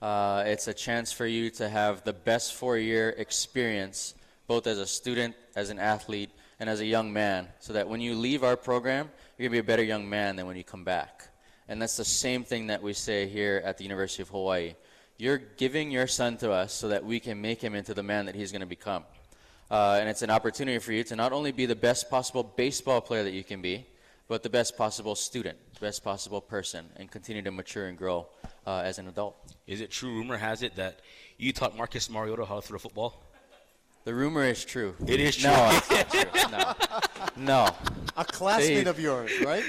Uh, 0.00 0.44
it's 0.46 0.66
a 0.66 0.72
chance 0.72 1.12
for 1.12 1.26
you 1.26 1.50
to 1.50 1.68
have 1.68 2.04
the 2.04 2.14
best 2.14 2.54
four-year 2.54 3.10
experience, 3.18 4.14
both 4.48 4.66
as 4.66 4.78
a 4.78 4.86
student, 4.86 5.36
as 5.54 5.70
an 5.70 5.78
athlete, 5.78 6.30
and 6.58 6.68
as 6.68 6.80
a 6.80 6.86
young 6.86 7.12
man, 7.12 7.46
so 7.60 7.72
that 7.74 7.88
when 7.88 8.00
you 8.00 8.16
leave 8.16 8.42
our 8.42 8.56
program, 8.56 9.08
you're 9.36 9.48
gonna 9.48 9.52
be 9.52 9.58
a 9.60 9.62
better 9.62 9.84
young 9.84 10.08
man 10.08 10.34
than 10.34 10.46
when 10.48 10.56
you 10.56 10.64
come 10.64 10.82
back. 10.82 11.28
And 11.68 11.80
that's 11.80 11.96
the 11.96 12.04
same 12.04 12.42
thing 12.42 12.66
that 12.68 12.82
we 12.82 12.94
say 12.94 13.28
here 13.28 13.62
at 13.64 13.78
the 13.78 13.84
University 13.84 14.22
of 14.22 14.30
Hawaii. 14.30 14.74
You're 15.18 15.38
giving 15.38 15.90
your 15.90 16.06
son 16.06 16.36
to 16.38 16.50
us 16.50 16.72
so 16.72 16.88
that 16.88 17.04
we 17.04 17.20
can 17.20 17.40
make 17.40 17.60
him 17.60 17.74
into 17.74 17.92
the 17.92 18.02
man 18.02 18.26
that 18.26 18.34
he's 18.34 18.50
going 18.50 18.60
to 18.60 18.66
become. 18.66 19.04
Uh, 19.70 19.98
and 20.00 20.08
it's 20.08 20.22
an 20.22 20.30
opportunity 20.30 20.78
for 20.78 20.92
you 20.92 21.04
to 21.04 21.14
not 21.14 21.32
only 21.32 21.52
be 21.52 21.66
the 21.66 21.76
best 21.76 22.08
possible 22.08 22.42
baseball 22.42 23.00
player 23.02 23.22
that 23.22 23.32
you 23.32 23.44
can 23.44 23.60
be, 23.60 23.86
but 24.28 24.42
the 24.42 24.50
best 24.50 24.76
possible 24.76 25.14
student, 25.14 25.58
best 25.80 26.02
possible 26.02 26.40
person, 26.40 26.86
and 26.96 27.10
continue 27.10 27.42
to 27.42 27.50
mature 27.50 27.86
and 27.86 27.98
grow 27.98 28.26
uh, 28.66 28.82
as 28.84 28.98
an 28.98 29.08
adult. 29.08 29.36
Is 29.66 29.80
it 29.80 29.90
true? 29.90 30.10
Rumor 30.10 30.36
has 30.36 30.62
it 30.62 30.76
that 30.76 31.00
you 31.36 31.52
taught 31.52 31.76
Marcus 31.76 32.08
Mariota 32.08 32.44
how 32.44 32.56
to 32.56 32.62
throw 32.62 32.78
football. 32.78 33.22
The 34.08 34.14
rumor 34.14 34.44
is 34.44 34.64
true. 34.64 34.94
It 35.06 35.20
is 35.20 35.36
true. 35.36 35.50
No, 35.50 35.68
it's 35.70 35.90
not 35.90 36.10
true. 36.10 36.50
No. 36.50 36.74
No. 37.36 37.76
A 38.16 38.24
classmate 38.24 38.84
They- 38.84 38.90
of 38.90 38.98
yours, 38.98 39.30
right? 39.44 39.62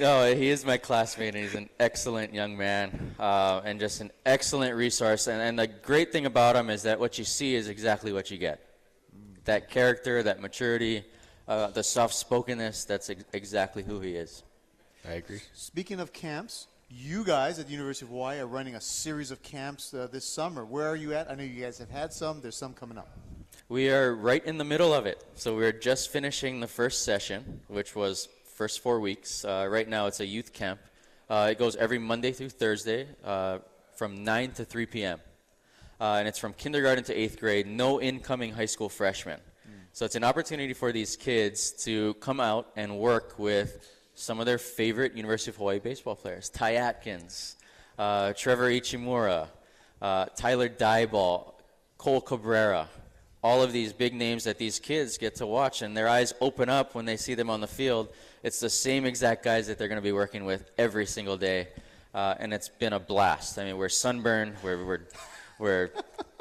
No, 0.00 0.34
he 0.34 0.48
is 0.48 0.64
my 0.64 0.78
classmate, 0.78 1.34
and 1.34 1.44
he's 1.44 1.54
an 1.54 1.68
excellent 1.78 2.32
young 2.32 2.56
man, 2.56 3.14
uh, 3.20 3.60
and 3.66 3.78
just 3.78 4.00
an 4.00 4.10
excellent 4.24 4.74
resource. 4.76 5.26
And, 5.26 5.42
and 5.42 5.58
the 5.58 5.66
great 5.66 6.10
thing 6.10 6.24
about 6.24 6.56
him 6.56 6.70
is 6.70 6.84
that 6.84 6.98
what 6.98 7.18
you 7.18 7.24
see 7.24 7.54
is 7.54 7.68
exactly 7.68 8.14
what 8.14 8.30
you 8.30 8.38
get. 8.38 8.66
That 9.44 9.68
character, 9.68 10.22
that 10.22 10.40
maturity, 10.40 11.04
uh, 11.46 11.66
the 11.66 11.82
soft-spokenness, 11.82 12.86
that's 12.86 13.10
ex- 13.10 13.24
exactly 13.34 13.82
who 13.82 14.00
he 14.00 14.16
is. 14.16 14.42
I 15.06 15.12
agree. 15.12 15.42
Speaking 15.52 16.00
of 16.00 16.14
camps, 16.14 16.66
you 16.88 17.24
guys 17.24 17.58
at 17.58 17.66
the 17.66 17.72
University 17.72 18.06
of 18.06 18.10
Hawaii 18.10 18.40
are 18.40 18.46
running 18.46 18.74
a 18.74 18.80
series 18.80 19.30
of 19.30 19.42
camps 19.42 19.92
uh, 19.92 20.08
this 20.10 20.24
summer. 20.24 20.64
Where 20.64 20.88
are 20.88 20.96
you 20.96 21.12
at? 21.12 21.30
I 21.30 21.34
know 21.34 21.44
you 21.44 21.62
guys 21.62 21.76
have 21.76 21.90
had 21.90 22.10
some. 22.14 22.40
There's 22.40 22.56
some 22.56 22.72
coming 22.72 22.96
up. 22.96 23.10
We 23.68 23.90
are 23.90 24.14
right 24.14 24.44
in 24.44 24.58
the 24.58 24.64
middle 24.64 24.92
of 24.92 25.06
it. 25.06 25.24
So 25.34 25.56
we're 25.56 25.72
just 25.72 26.10
finishing 26.10 26.60
the 26.60 26.66
first 26.66 27.04
session, 27.04 27.60
which 27.68 27.94
was 27.94 28.28
first 28.54 28.80
four 28.80 29.00
weeks. 29.00 29.44
Uh, 29.44 29.66
right 29.70 29.88
now, 29.88 30.06
it's 30.06 30.20
a 30.20 30.26
youth 30.26 30.52
camp. 30.52 30.80
Uh, 31.30 31.48
it 31.52 31.58
goes 31.58 31.76
every 31.76 31.98
Monday 31.98 32.32
through 32.32 32.50
Thursday 32.50 33.06
uh, 33.24 33.58
from 33.94 34.24
9 34.24 34.52
to 34.52 34.64
3 34.64 34.86
p.m. 34.86 35.20
Uh, 36.00 36.16
and 36.18 36.28
it's 36.28 36.38
from 36.38 36.52
kindergarten 36.52 37.04
to 37.04 37.14
eighth 37.14 37.38
grade, 37.38 37.66
no 37.66 38.00
incoming 38.00 38.52
high 38.52 38.66
school 38.66 38.88
freshmen. 38.88 39.40
So 39.94 40.06
it's 40.06 40.14
an 40.14 40.24
opportunity 40.24 40.72
for 40.72 40.90
these 40.90 41.16
kids 41.16 41.70
to 41.84 42.14
come 42.14 42.40
out 42.40 42.70
and 42.76 42.98
work 42.98 43.38
with 43.38 43.86
some 44.14 44.40
of 44.40 44.46
their 44.46 44.56
favorite 44.56 45.14
University 45.14 45.50
of 45.50 45.56
Hawaii 45.56 45.80
baseball 45.80 46.16
players. 46.16 46.48
Ty 46.48 46.76
Atkins, 46.76 47.56
uh, 47.98 48.32
Trevor 48.32 48.70
Ichimura, 48.70 49.48
uh, 50.00 50.24
Tyler 50.34 50.70
Dyball, 50.70 51.52
Cole 51.98 52.22
Cabrera, 52.22 52.88
all 53.42 53.62
of 53.62 53.72
these 53.72 53.92
big 53.92 54.14
names 54.14 54.44
that 54.44 54.56
these 54.58 54.78
kids 54.78 55.18
get 55.18 55.34
to 55.36 55.46
watch, 55.46 55.82
and 55.82 55.96
their 55.96 56.08
eyes 56.08 56.32
open 56.40 56.68
up 56.68 56.94
when 56.94 57.04
they 57.04 57.16
see 57.16 57.34
them 57.34 57.50
on 57.50 57.60
the 57.60 57.66
field. 57.66 58.08
It's 58.42 58.60
the 58.60 58.70
same 58.70 59.04
exact 59.04 59.44
guys 59.44 59.66
that 59.66 59.78
they're 59.78 59.88
going 59.88 60.00
to 60.00 60.02
be 60.02 60.12
working 60.12 60.44
with 60.44 60.70
every 60.78 61.06
single 61.06 61.36
day, 61.36 61.68
uh, 62.14 62.34
and 62.38 62.54
it's 62.54 62.68
been 62.68 62.92
a 62.92 63.00
blast. 63.00 63.58
I 63.58 63.64
mean, 63.64 63.76
we're 63.76 63.88
sunburned, 63.88 64.54
we're, 64.62 64.84
we're, 64.84 65.00
we're, 65.58 65.90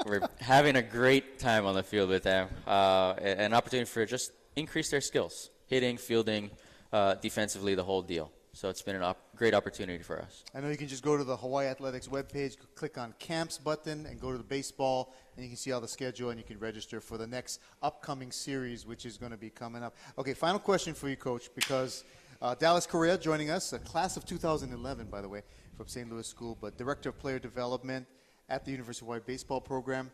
we're 0.05 0.21
having 0.39 0.75
a 0.75 0.81
great 0.81 1.39
time 1.39 1.65
on 1.65 1.73
the 1.73 1.83
field 1.83 2.09
with 2.09 2.23
them, 2.23 2.49
uh, 2.67 3.13
an 3.19 3.53
opportunity 3.53 3.89
for 3.89 4.05
just 4.05 4.31
increase 4.55 4.89
their 4.91 5.01
skills, 5.01 5.49
hitting, 5.67 5.97
fielding, 5.97 6.51
uh, 6.93 7.15
defensively, 7.15 7.73
the 7.73 7.83
whole 7.83 8.01
deal. 8.01 8.31
So 8.53 8.69
it's 8.69 8.81
been 8.81 8.97
a 8.97 8.99
op- 8.99 9.35
great 9.35 9.53
opportunity 9.53 10.03
for 10.03 10.19
us. 10.19 10.43
I 10.53 10.59
know 10.59 10.69
you 10.69 10.77
can 10.77 10.89
just 10.89 11.03
go 11.03 11.15
to 11.15 11.23
the 11.23 11.37
Hawaii 11.37 11.67
Athletics 11.67 12.07
webpage, 12.07 12.57
click 12.75 12.97
on 12.97 13.13
camps 13.17 13.57
button, 13.57 14.05
and 14.05 14.19
go 14.19 14.31
to 14.31 14.37
the 14.37 14.43
baseball, 14.43 15.13
and 15.35 15.43
you 15.43 15.49
can 15.49 15.57
see 15.57 15.71
all 15.71 15.79
the 15.79 15.87
schedule, 15.87 16.31
and 16.31 16.37
you 16.37 16.43
can 16.43 16.59
register 16.59 16.99
for 16.99 17.17
the 17.17 17.25
next 17.25 17.61
upcoming 17.81 18.29
series, 18.31 18.85
which 18.85 19.05
is 19.05 19.17
going 19.17 19.31
to 19.31 19.37
be 19.37 19.49
coming 19.49 19.83
up. 19.83 19.95
Okay, 20.17 20.33
final 20.33 20.59
question 20.59 20.93
for 20.93 21.07
you, 21.07 21.15
Coach, 21.15 21.49
because 21.55 22.03
uh, 22.41 22.53
Dallas 22.55 22.85
Correa 22.85 23.17
joining 23.17 23.49
us, 23.49 23.71
a 23.71 23.79
class 23.79 24.17
of 24.17 24.25
2011, 24.25 25.07
by 25.07 25.21
the 25.21 25.29
way, 25.29 25.43
from 25.77 25.87
St. 25.87 26.11
Louis 26.11 26.27
School, 26.27 26.57
but 26.59 26.77
Director 26.77 27.09
of 27.09 27.19
Player 27.19 27.39
Development 27.39 28.05
at 28.49 28.65
the 28.65 28.71
University 28.71 29.05
of 29.05 29.07
Hawaii 29.07 29.21
Baseball 29.25 29.61
Program. 29.61 30.11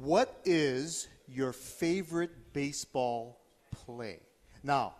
What 0.00 0.40
is 0.44 1.06
your 1.28 1.52
favorite 1.52 2.52
baseball 2.52 3.40
play? 3.70 4.20
Now, 4.62 4.94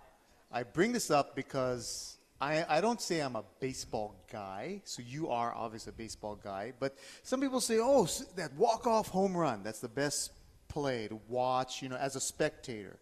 I 0.51 0.63
bring 0.63 0.93
this 0.93 1.11
up 1.11 1.37
because 1.37 2.17
I, 2.41 2.65
I 2.69 2.81
don't 2.81 3.01
say 3.01 3.21
I'm 3.21 3.37
a 3.37 3.45
baseball 3.61 4.15
guy, 4.33 4.81
so 4.85 5.03
you 5.03 5.29
are 5.29 5.55
obviously 5.55 5.91
a 5.91 5.93
baseball 5.93 6.37
guy, 6.37 6.73
but 6.79 6.97
some 7.23 7.41
people 7.41 7.61
say, 7.61 7.79
oh, 7.81 8.09
that 8.37 8.55
walk-off 8.55 9.09
home 9.09 9.37
run, 9.37 9.63
that's 9.63 9.81
the 9.81 9.89
best 9.89 10.33
play 10.69 11.09
to 11.09 11.21
watch, 11.29 11.83
you 11.83 11.89
know, 11.89 11.97
as 11.97 12.17
a 12.17 12.21
spectator. 12.21 12.99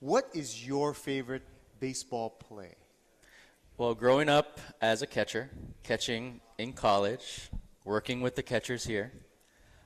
What 0.00 0.28
is 0.34 0.66
your 0.66 0.92
favorite 0.92 1.46
baseball 1.78 2.30
play? 2.30 2.74
Well, 3.78 3.94
growing 3.94 4.28
up 4.28 4.60
as 4.82 5.00
a 5.00 5.06
catcher, 5.06 5.48
catching 5.82 6.40
in 6.58 6.74
college, 6.74 7.48
working 7.84 8.20
with 8.20 8.34
the 8.34 8.42
catchers 8.42 8.84
here, 8.84 9.12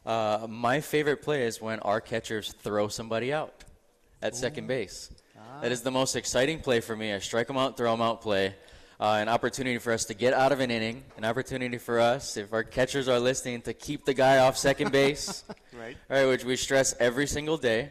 uh, 0.05 0.46
my 0.48 0.81
favorite 0.81 1.22
play 1.22 1.46
is 1.46 1.61
when 1.61 1.79
our 1.81 2.00
catchers 2.00 2.53
throw 2.53 2.88
somebody 2.88 3.33
out 3.33 3.64
at 4.20 4.35
second 4.35 4.66
base. 4.66 5.11
That 5.62 5.72
is 5.72 5.83
the 5.83 5.90
most 5.90 6.14
exciting 6.16 6.61
play 6.61 6.80
for 6.80 6.94
me. 6.96 7.11
A 7.12 7.20
strike 7.20 7.46
them 7.46 7.57
out, 7.57 7.76
throw 7.76 7.90
them 7.92 8.02
out 8.02 8.20
play. 8.20 8.54
Uh, 9.00 9.18
an 9.20 9.28
opportunity 9.28 9.78
for 9.78 9.92
us 9.92 10.04
to 10.07 10.14
get 10.14 10.33
out 10.33 10.52
of 10.52 10.61
an 10.61 10.70
inning, 10.70 11.02
an 11.16 11.24
opportunity 11.24 11.78
for 11.78 11.98
us, 11.98 12.37
if 12.37 12.52
our 12.52 12.62
catchers 12.62 13.09
are 13.09 13.18
listening, 13.18 13.61
to 13.62 13.74
keep 13.74 14.04
the 14.04 14.14
guy 14.14 14.38
off 14.38 14.57
second 14.57 14.92
base. 14.92 15.44
Right. 15.76 15.96
All 16.09 16.16
right, 16.16 16.26
which 16.26 16.44
we 16.44 16.54
stress 16.54 16.94
every 17.00 17.26
single 17.26 17.57
day. 17.57 17.90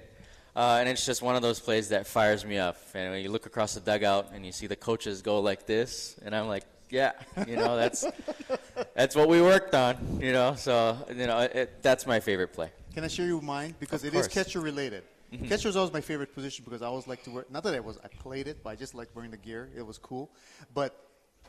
Uh, 0.56 0.78
and 0.80 0.88
it's 0.88 1.06
just 1.06 1.22
one 1.22 1.36
of 1.36 1.42
those 1.42 1.60
plays 1.60 1.90
that 1.90 2.08
fires 2.08 2.46
me 2.46 2.58
up. 2.58 2.78
And 2.94 3.12
when 3.12 3.22
you 3.22 3.30
look 3.30 3.46
across 3.46 3.74
the 3.74 3.82
dugout 3.82 4.30
and 4.34 4.46
you 4.46 4.54
see 4.54 4.68
the 4.68 4.78
coaches 4.78 5.22
go 5.22 5.42
like 5.42 5.66
this, 5.68 6.16
and 6.24 6.34
I'm 6.34 6.48
like, 6.48 6.64
yeah, 6.90 7.12
you 7.46 7.58
know, 7.58 7.76
that's 7.76 8.06
that's 8.96 9.16
what 9.18 9.28
we 9.28 9.42
worked 9.42 9.76
on, 9.76 10.20
you 10.22 10.32
know. 10.32 10.56
So, 10.56 10.98
you 11.10 11.28
know, 11.28 11.40
it, 11.40 11.82
that's 11.84 12.08
my 12.08 12.22
favorite 12.22 12.54
play. 12.54 12.72
Can 12.94 13.04
I 13.04 13.08
share 13.08 13.26
you 13.26 13.42
mine? 13.42 13.76
Because 13.82 14.04
Of 14.04 14.14
it 14.14 14.18
is 14.18 14.28
course. 14.28 14.28
Mm-hmm. 14.28 14.40
catcher 14.40 14.60
related. 14.62 15.04
Catcher 15.48 15.70
is 15.70 15.76
always 15.76 15.92
my 15.92 16.02
favorite 16.02 16.34
position 16.34 16.64
because 16.64 16.82
I 16.82 16.88
always 16.88 17.08
like 17.08 17.24
to 17.24 17.32
wear. 17.32 17.46
Not 17.50 17.64
that 17.64 17.74
I 17.74 17.80
was, 17.80 17.98
I 18.04 18.08
played 18.08 18.48
it, 18.48 18.64
but 18.64 18.70
I 18.72 18.76
just 18.76 18.94
like 18.94 19.10
wearing 19.16 19.32
the 19.32 19.38
gear. 19.38 19.70
It 19.76 19.82
was 19.82 19.98
cool. 19.98 20.30
But 20.74 20.96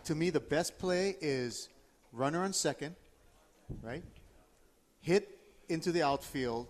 to 0.04 0.14
me, 0.14 0.30
the 0.30 0.40
best 0.40 0.78
play 0.78 1.16
is 1.20 1.68
runner 2.12 2.44
on 2.44 2.52
second, 2.52 2.94
right? 3.82 4.02
Hit 5.00 5.38
into 5.68 5.92
the 5.92 6.02
outfield 6.02 6.68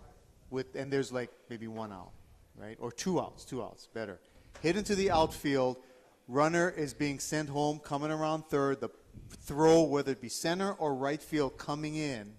with, 0.50 0.74
and 0.74 0.92
there's 0.92 1.12
like 1.12 1.30
maybe 1.48 1.68
one 1.68 1.92
out, 1.92 2.10
right? 2.56 2.76
Or 2.80 2.90
two 2.90 3.20
outs, 3.20 3.44
two 3.44 3.62
outs, 3.62 3.88
better. 3.92 4.18
Hit 4.60 4.76
into 4.76 4.94
the 4.94 5.10
outfield. 5.10 5.76
Runner 6.26 6.70
is 6.70 6.94
being 6.94 7.18
sent 7.18 7.48
home, 7.48 7.78
coming 7.78 8.10
around 8.10 8.44
third. 8.46 8.80
The 8.80 8.90
throw, 9.42 9.82
whether 9.82 10.12
it 10.12 10.20
be 10.20 10.28
center 10.28 10.72
or 10.72 10.94
right 10.94 11.22
field, 11.22 11.58
coming 11.58 11.96
in 11.96 12.32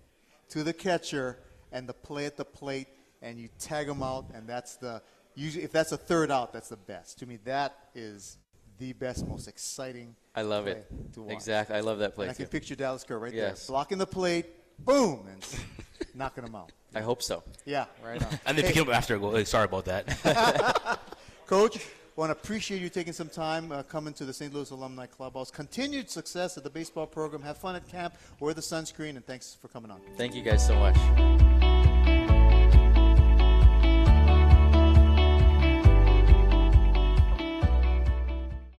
to 0.50 0.64
the 0.64 0.74
catcher, 0.74 1.40
and 1.72 1.88
the 1.88 1.94
play 1.94 2.26
at 2.26 2.38
the 2.38 2.46
plate, 2.46 2.88
and 3.22 3.40
you 3.40 3.50
tag 3.60 3.88
them 3.88 4.02
out, 4.04 4.26
and 4.34 4.48
that's 4.48 4.76
the 4.78 5.02
usually 5.36 5.64
if 5.64 5.72
that's 5.72 5.92
a 5.92 5.98
third 5.98 6.32
out, 6.32 6.54
that's 6.54 6.70
the 6.70 6.78
best. 6.78 7.20
To 7.20 7.26
me, 7.26 7.38
that 7.46 7.76
is 7.94 8.38
the 8.78 8.94
best, 8.94 9.26
most 9.28 9.48
exciting. 9.48 10.16
I 10.36 10.42
love 10.42 10.66
play 10.66 10.74
it. 10.74 11.14
to 11.14 11.22
watch. 11.22 11.34
Exactly. 11.34 11.76
I 11.76 11.80
love 11.80 12.00
that 12.00 12.14
play 12.16 12.26
And 12.26 12.32
I 12.32 12.36
can 12.36 12.46
too. 12.46 12.52
picture 12.52 12.76
Dallas 12.76 13.04
Correa 13.04 13.20
right 13.22 13.34
Yes. 13.34 13.68
there, 13.68 13.74
blocking 13.74 13.98
the 13.98 14.06
plate, 14.08 14.46
boom, 14.80 15.26
and 15.32 15.46
knocking 16.14 16.44
them 16.44 16.56
out. 16.56 16.72
I 16.94 17.02
hope 17.02 17.22
so. 17.24 17.44
Yeah, 17.66 17.86
right 18.04 18.22
on. 18.22 18.40
And 18.46 18.58
they 18.58 18.62
Hey, 18.62 18.68
pick 18.70 18.76
him 18.78 18.90
up 18.90 18.96
after 18.96 19.16
a 19.16 19.20
goal. 19.20 19.44
Sorry 19.46 19.66
about 19.66 19.86
that. 19.86 21.00
Coach, 21.46 21.86
want 22.16 22.30
to 22.30 22.38
appreciate 22.38 22.82
you 22.82 22.90
taking 22.90 23.14
some 23.14 23.30
time 23.30 23.72
uh, 23.72 23.84
coming 23.84 24.14
to 24.16 24.26
the 24.26 24.34
St. 24.34 24.54
Louis 24.54 24.70
Alumni 24.72 25.06
Clubhouse. 25.06 25.52
Continued 25.52 26.10
success 26.10 26.58
at 26.58 26.64
the 26.64 26.70
baseball 26.70 27.06
program. 27.08 27.42
Have 27.44 27.58
fun 27.58 27.76
at 27.76 27.88
camp. 27.88 28.14
Wear 28.40 28.54
the 28.54 28.62
sunscreen, 28.62 29.12
and 29.18 29.26
thanks 29.26 29.56
for 29.62 29.68
coming 29.70 29.92
on. 29.92 30.00
Thank 30.18 30.36
you 30.36 30.42
guys 30.42 30.66
so 30.66 30.76
much. 30.78 30.96